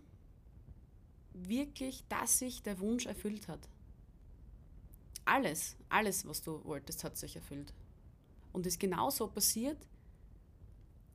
wirklich, 1.35 2.05
dass 2.09 2.39
sich 2.39 2.63
der 2.63 2.81
Wunsch 2.81 3.07
erfüllt 3.07 3.49
hat. 3.49 3.69
Alles, 5.25 5.77
alles, 5.89 6.27
was 6.27 6.43
du 6.43 6.65
wolltest, 6.65 7.05
hat 7.05 7.17
sich 7.17 7.37
erfüllt. 7.37 7.75
Und 8.53 8.67
ist 8.67 8.81
genau 8.81 9.11
so 9.11 9.29
passiert, 9.29 9.87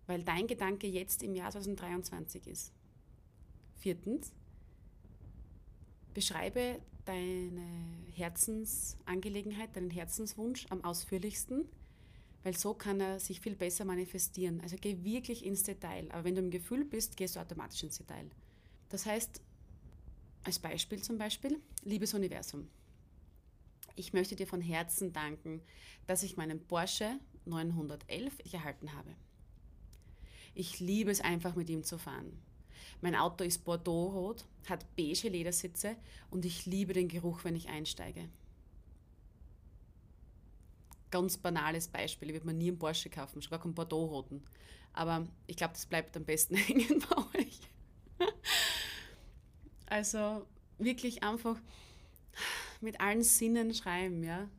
weil 0.06 0.24
dein 0.24 0.48
Gedanke 0.48 0.88
jetzt 0.88 1.24
im 1.24 1.34
Jahr 1.34 1.52
2023 1.52 2.46
ist. 2.48 2.72
Viertens, 3.76 4.32
beschreibe 6.14 6.80
deine 7.06 7.66
Herzensangelegenheit, 8.16 9.76
deinen 9.76 9.90
Herzenswunsch 9.90 10.66
am 10.70 10.84
ausführlichsten, 10.84 11.66
weil 12.44 12.56
so 12.56 12.74
kann 12.74 13.00
er 13.00 13.20
sich 13.20 13.40
viel 13.40 13.56
besser 13.56 13.86
manifestieren. 13.86 14.62
Also 14.62 14.76
geh 14.80 15.04
wirklich 15.04 15.46
ins 15.46 15.64
Detail. 15.64 16.10
Aber 16.12 16.24
wenn 16.26 16.36
du 16.36 16.42
im 16.42 16.52
Gefühl 16.52 16.86
bist, 16.86 17.18
gehst 17.18 17.36
du 17.36 17.40
automatisch 17.40 17.84
ins 17.84 17.98
Detail. 17.98 18.30
Das 18.90 19.06
heißt, 19.06 19.42
als 20.44 20.60
Beispiel 20.60 21.02
zum 21.02 21.18
Beispiel, 21.18 21.60
liebes 21.84 22.14
Universum, 22.14 22.68
ich 23.96 24.14
möchte 24.14 24.36
dir 24.36 24.48
von 24.48 24.62
Herzen 24.62 25.14
danken, 25.14 25.62
dass 26.08 26.24
ich 26.24 26.36
meinen 26.36 26.60
Porsche 26.60 27.20
911 27.46 28.34
erhalten 28.52 28.94
habe. 28.94 29.16
Ich 30.56 30.80
liebe 30.80 31.12
es 31.12 31.22
einfach 31.22 31.56
mit 31.56 31.70
ihm 31.70 31.84
zu 31.84 31.98
fahren. 31.98 32.42
Mein 33.02 33.16
Auto 33.16 33.44
ist 33.44 33.64
Bordeaux-rot, 33.64 34.46
hat 34.70 34.86
beige 34.96 35.30
Ledersitze 35.30 35.96
und 36.30 36.46
ich 36.46 36.66
liebe 36.66 36.94
den 36.94 37.08
Geruch, 37.08 37.44
wenn 37.44 37.56
ich 37.56 37.70
einsteige. 37.70 38.30
Ganz 41.12 41.38
banales 41.38 41.88
Beispiel, 41.88 42.30
ich 42.30 42.36
würde 42.36 42.48
mir 42.48 42.54
nie 42.54 42.70
einen 42.70 42.80
Porsche 42.80 43.10
kaufen, 43.10 43.42
schon 43.42 43.52
gar 43.52 43.62
keinen 43.62 43.76
Bordeaux-roten. 43.76 44.44
Aber 44.94 45.28
ich 45.48 45.58
glaube, 45.58 45.74
das 45.74 45.86
bleibt 45.86 46.16
am 46.18 46.26
besten 46.26 46.56
hängen 46.58 47.04
bei 47.10 47.40
euch. 47.40 47.60
also 49.88 50.46
wirklich 50.78 51.24
einfach 51.24 51.58
mit 52.82 53.00
allen 53.00 53.24
Sinnen 53.24 53.74
schreiben, 53.74 54.24
ja. 54.24 54.50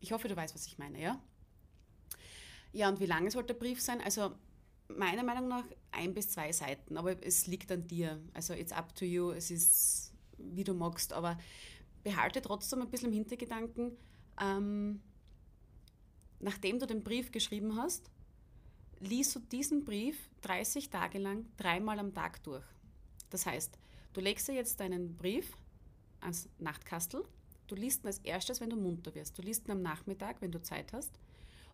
Ich 0.00 0.12
hoffe, 0.12 0.28
du 0.28 0.36
weißt, 0.36 0.54
was 0.54 0.66
ich 0.66 0.78
meine, 0.78 1.00
ja? 1.00 1.20
Ja, 2.72 2.88
und 2.88 3.00
wie 3.00 3.06
lange 3.06 3.30
sollte 3.30 3.54
der 3.54 3.60
Brief 3.60 3.80
sein? 3.80 4.00
Also 4.02 4.34
meiner 4.88 5.22
Meinung 5.22 5.48
nach 5.48 5.64
ein 5.90 6.14
bis 6.14 6.30
zwei 6.30 6.52
Seiten, 6.52 6.96
aber 6.96 7.24
es 7.24 7.46
liegt 7.46 7.70
an 7.72 7.86
dir. 7.86 8.20
Also 8.34 8.54
it's 8.54 8.72
up 8.72 8.94
to 8.94 9.04
you, 9.04 9.30
es 9.30 9.50
ist 9.50 10.12
wie 10.38 10.64
du 10.64 10.74
magst, 10.74 11.12
aber 11.12 11.38
behalte 12.02 12.42
trotzdem 12.42 12.82
ein 12.82 12.90
bisschen 12.90 13.08
im 13.08 13.14
Hintergedanken, 13.14 13.96
ähm, 14.40 15.00
nachdem 16.40 16.78
du 16.78 16.86
den 16.86 17.02
Brief 17.02 17.32
geschrieben 17.32 17.76
hast, 17.76 18.10
liest 19.00 19.34
du 19.34 19.40
diesen 19.40 19.84
Brief 19.84 20.16
30 20.42 20.90
Tage 20.90 21.18
lang 21.18 21.46
dreimal 21.56 21.98
am 21.98 22.14
Tag 22.14 22.42
durch. 22.44 22.64
Das 23.30 23.46
heißt, 23.46 23.78
du 24.12 24.20
legst 24.20 24.48
dir 24.48 24.54
jetzt 24.54 24.80
deinen 24.80 25.16
Brief 25.16 25.56
ans 26.20 26.48
Nachtkastel, 26.58 27.24
du 27.66 27.74
liest 27.74 28.04
ihn 28.04 28.08
als 28.08 28.18
erstes, 28.18 28.60
wenn 28.60 28.70
du 28.70 28.76
munter 28.76 29.14
wirst. 29.14 29.36
Du 29.36 29.42
liest 29.42 29.66
ihn 29.66 29.72
am 29.72 29.82
Nachmittag, 29.82 30.40
wenn 30.40 30.52
du 30.52 30.62
Zeit 30.62 30.92
hast. 30.92 31.18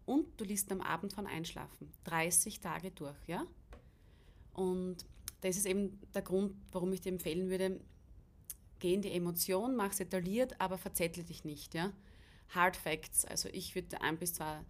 Und 0.05 0.27
du 0.41 0.45
liest 0.45 0.71
am 0.73 0.81
Abend 0.81 1.13
von 1.13 1.27
Einschlafen. 1.27 1.93
30 2.05 2.61
Tage 2.61 2.91
durch, 2.91 3.17
ja? 3.27 3.47
Und 4.53 5.07
das 5.41 5.57
ist 5.57 5.67
eben 5.67 6.01
der 6.15 6.23
Grund, 6.23 6.55
warum 6.73 6.93
ich 6.93 7.01
dir 7.01 7.13
empfehlen 7.13 7.49
würde, 7.49 7.81
geh 8.79 8.95
in 8.95 9.03
die 9.03 9.13
Emotion, 9.13 9.77
mach 9.77 9.91
es 9.91 9.99
detailliert, 9.99 10.61
aber 10.61 10.79
verzettle 10.79 11.25
dich 11.25 11.45
nicht, 11.45 11.75
ja? 11.75 11.93
Hard 12.49 12.77
Facts, 12.77 13.25
also 13.25 13.49
ich 13.51 13.75
würde 13.75 14.01
ein 14.01 14.19
bis 14.19 14.35
zwei 14.35 14.61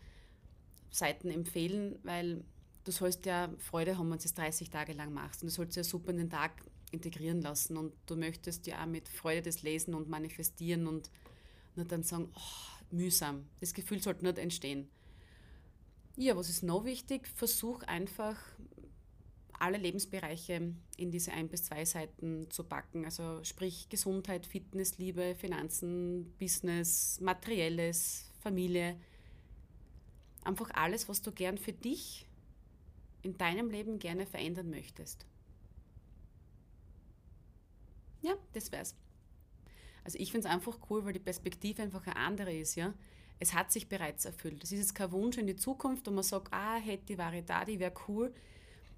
Seiten 0.91 1.31
empfehlen, 1.31 1.99
weil 2.03 2.45
du 2.85 2.93
sollst 2.93 3.27
ja 3.27 3.53
Freude 3.59 3.99
haben, 3.99 4.11
wenn 4.11 4.19
du 4.19 4.25
es 4.25 4.35
30 4.35 4.71
Tage 4.71 4.93
lang 4.93 5.13
machst. 5.13 5.43
Und 5.43 5.51
du 5.51 5.55
sollst 5.55 5.77
ja 5.77 5.85
super 5.85 6.11
in 6.11 6.19
den 6.19 6.31
Tag 6.31 6.65
integrieren 6.91 7.41
lassen. 7.41 7.77
Und 7.77 7.93
du 8.07 8.17
möchtest 8.17 8.67
ja 8.67 8.83
auch 8.83 8.87
mit 8.87 9.09
Freude 9.09 9.43
das 9.43 9.63
lesen 9.63 9.95
und 9.95 10.09
manifestieren 10.09 10.87
und 10.87 11.11
nicht 11.75 11.91
dann 11.91 12.03
sagen, 12.03 12.31
oh, 12.35 12.95
mühsam. 12.95 13.47
Das 13.61 13.75
Gefühl 13.75 14.03
sollte 14.03 14.25
nicht 14.25 14.39
entstehen. 14.39 14.89
Ja, 16.17 16.37
was 16.37 16.49
ist 16.51 16.63
noch 16.63 16.85
wichtig? 16.85 17.27
Versuch 17.27 17.83
einfach 17.85 18.37
alle 19.59 19.79
Lebensbereiche 19.79 20.75
in 20.97 21.11
diese 21.11 21.33
ein 21.33 21.49
bis 21.49 21.65
zwei 21.65 21.85
Seiten 21.85 22.51
zu 22.51 22.65
packen. 22.65 23.05
Also 23.05 23.43
sprich 23.45 23.89
Gesundheit, 23.89 24.45
Fitness, 24.45 24.99
Liebe, 24.99 25.35
Finanzen, 25.37 26.35
Business, 26.39 27.21
Materielles, 27.21 28.31
Familie. 28.41 28.97
Einfach 30.45 30.71
alles, 30.75 31.09
was 31.09 31.23
du 31.23 31.33
gern 31.33 31.57
für 31.57 31.73
dich 31.73 32.27
in 33.23 33.39
deinem 33.39 33.71
Leben 33.71 33.99
gerne 34.01 34.27
verändern 34.27 34.69
möchtest. 34.69 35.27
Ja, 38.21 38.35
das 38.53 38.73
wär's. 38.73 38.97
Also 40.05 40.19
ich 40.19 40.33
finde 40.33 40.49
es 40.49 40.53
einfach 40.53 40.79
cool, 40.91 41.05
weil 41.05 41.13
die 41.13 41.21
Perspektive 41.21 41.83
einfach 41.83 42.07
eine 42.07 42.17
andere 42.17 42.53
ist, 42.53 42.75
ja. 42.75 42.93
Es 43.39 43.55
hat 43.55 43.73
sich 43.73 43.89
bereits 43.89 44.25
erfüllt. 44.25 44.63
Das 44.63 44.73
ist 44.73 44.79
jetzt 44.79 44.95
kein 44.95 45.11
Wunsch 45.13 45.37
in 45.37 45.47
die 45.47 45.57
Zukunft, 45.57 46.07
wo 46.07 46.11
man 46.11 46.23
sagt, 46.23 46.53
ah, 46.53 46.77
hätte, 46.77 47.19
wäre 47.19 47.43
da, 47.43 47.65
die 47.65 47.81
wäre 47.81 47.95
cool. 48.09 48.33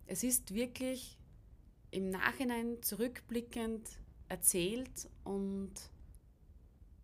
Es 0.06 0.22
ist 0.22 0.54
wirklich 0.54 1.18
im 1.90 2.10
Nachhinein 2.10 2.82
zurückblickend 2.82 3.88
erzählt 4.28 5.08
und 5.22 5.72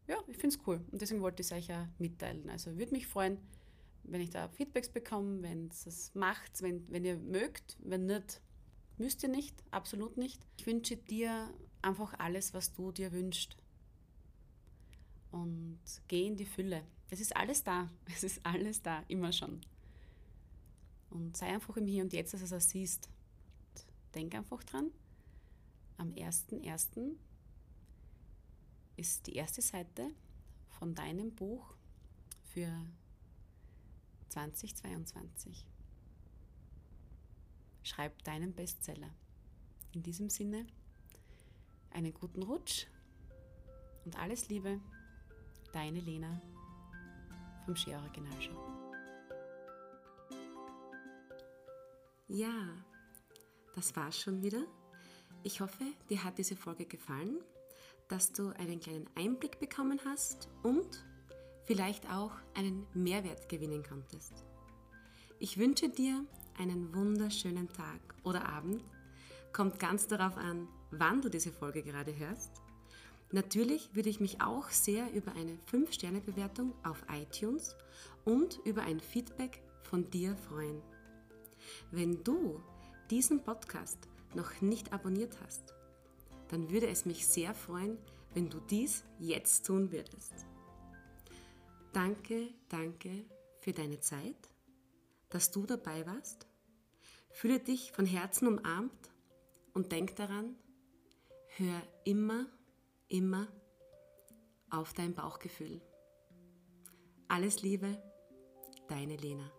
ja, 0.06 0.16
ich 0.26 0.36
finde 0.36 0.56
es 0.56 0.66
cool. 0.66 0.80
Und 0.90 1.00
deswegen 1.00 1.22
wollte 1.22 1.40
ich 1.40 1.46
es 1.46 1.52
euch 1.52 1.72
auch 1.72 1.86
mitteilen. 1.98 2.50
Also 2.50 2.76
würde 2.76 2.92
mich 2.92 3.06
freuen, 3.06 3.38
wenn 4.02 4.20
ich 4.20 4.30
da 4.30 4.48
Feedbacks 4.48 4.88
bekomme, 4.88 5.42
wenn 5.42 5.68
es 5.68 5.86
es 5.86 6.14
macht, 6.14 6.62
wenn, 6.62 6.90
wenn 6.90 7.04
ihr 7.04 7.16
mögt, 7.16 7.76
wenn 7.80 8.06
nicht, 8.06 8.40
müsst 8.98 9.22
ihr 9.22 9.28
nicht, 9.28 9.62
absolut 9.70 10.16
nicht. 10.16 10.44
Ich 10.56 10.66
wünsche 10.66 10.96
dir 10.96 11.54
einfach 11.82 12.18
alles, 12.18 12.52
was 12.52 12.72
du 12.72 12.90
dir 12.92 13.12
wünschst. 13.12 13.56
Und 15.30 15.78
geh 16.08 16.26
in 16.26 16.36
die 16.36 16.44
Fülle. 16.44 16.82
Es 17.10 17.20
ist 17.20 17.36
alles 17.36 17.62
da. 17.64 17.90
Es 18.06 18.22
ist 18.22 18.40
alles 18.44 18.82
da, 18.82 19.02
immer 19.08 19.32
schon. 19.32 19.60
Und 21.10 21.36
sei 21.36 21.46
einfach 21.46 21.76
im 21.76 21.86
Hier 21.86 22.04
und 22.04 22.12
Jetzt, 22.12 22.34
dass 22.34 22.48
du 22.48 22.56
es 22.56 22.70
siehst. 22.70 23.08
Denk 24.14 24.34
einfach 24.34 24.62
dran. 24.64 24.90
Am 25.96 26.12
1.1. 26.12 27.16
ist 28.96 29.26
die 29.26 29.34
erste 29.34 29.60
Seite 29.60 30.10
von 30.68 30.94
deinem 30.94 31.34
Buch 31.34 31.74
für 32.44 32.72
2022. 34.30 35.66
Schreib 37.82 38.22
deinen 38.22 38.54
Bestseller. 38.54 39.10
In 39.92 40.02
diesem 40.02 40.30
Sinne, 40.30 40.66
einen 41.90 42.14
guten 42.14 42.42
Rutsch 42.42 42.86
und 44.04 44.16
alles 44.16 44.48
Liebe, 44.48 44.80
deine 45.72 46.00
Lena 46.00 46.40
vom 47.70 47.76
Ski 47.76 47.94
Originalschau. 47.94 48.50
Ja, 52.26 52.68
das 53.76 53.94
war's 53.94 54.18
schon 54.18 54.42
wieder. 54.42 54.64
Ich 55.44 55.60
hoffe, 55.60 55.84
dir 56.08 56.24
hat 56.24 56.38
diese 56.38 56.56
Folge 56.56 56.84
gefallen, 56.84 57.38
dass 58.08 58.32
du 58.32 58.48
einen 58.58 58.80
kleinen 58.80 59.08
Einblick 59.14 59.60
bekommen 59.60 60.00
hast 60.04 60.48
und 60.64 61.04
vielleicht 61.64 62.10
auch 62.10 62.32
einen 62.54 62.88
Mehrwert 62.92 63.48
gewinnen 63.48 63.84
konntest. 63.84 64.44
Ich 65.38 65.56
wünsche 65.56 65.88
dir 65.88 66.24
einen 66.58 66.92
wunderschönen 66.92 67.68
Tag 67.68 68.00
oder 68.24 68.48
Abend. 68.48 68.82
Kommt 69.52 69.78
ganz 69.78 70.08
darauf 70.08 70.36
an, 70.36 70.66
wann 70.90 71.22
du 71.22 71.28
diese 71.28 71.52
Folge 71.52 71.84
gerade 71.84 72.16
hörst. 72.18 72.50
Natürlich 73.32 73.94
würde 73.94 74.08
ich 74.08 74.18
mich 74.18 74.40
auch 74.40 74.70
sehr 74.70 75.12
über 75.12 75.32
eine 75.32 75.56
5-Sterne-Bewertung 75.70 76.74
auf 76.84 77.04
iTunes 77.12 77.76
und 78.24 78.58
über 78.64 78.82
ein 78.82 78.98
Feedback 78.98 79.62
von 79.82 80.10
dir 80.10 80.36
freuen. 80.36 80.82
Wenn 81.92 82.24
du 82.24 82.60
diesen 83.10 83.42
Podcast 83.44 84.08
noch 84.34 84.60
nicht 84.60 84.92
abonniert 84.92 85.38
hast, 85.44 85.74
dann 86.48 86.70
würde 86.70 86.88
es 86.88 87.04
mich 87.04 87.26
sehr 87.26 87.54
freuen, 87.54 87.98
wenn 88.34 88.50
du 88.50 88.58
dies 88.60 89.04
jetzt 89.18 89.66
tun 89.66 89.92
würdest. 89.92 90.32
Danke, 91.92 92.48
danke 92.68 93.24
für 93.60 93.72
deine 93.72 94.00
Zeit, 94.00 94.50
dass 95.28 95.50
du 95.50 95.66
dabei 95.66 96.06
warst. 96.06 96.46
Fühle 97.30 97.60
dich 97.60 97.92
von 97.92 98.06
Herzen 98.06 98.48
umarmt 98.48 99.10
und 99.72 99.92
denk 99.92 100.16
daran, 100.16 100.56
hör 101.56 101.82
immer, 102.04 102.46
immer 103.10 103.48
auf 104.70 104.94
dein 104.94 105.14
Bauchgefühl. 105.14 105.82
Alles 107.28 107.62
Liebe, 107.62 108.02
deine 108.88 109.16
Lena. 109.16 109.50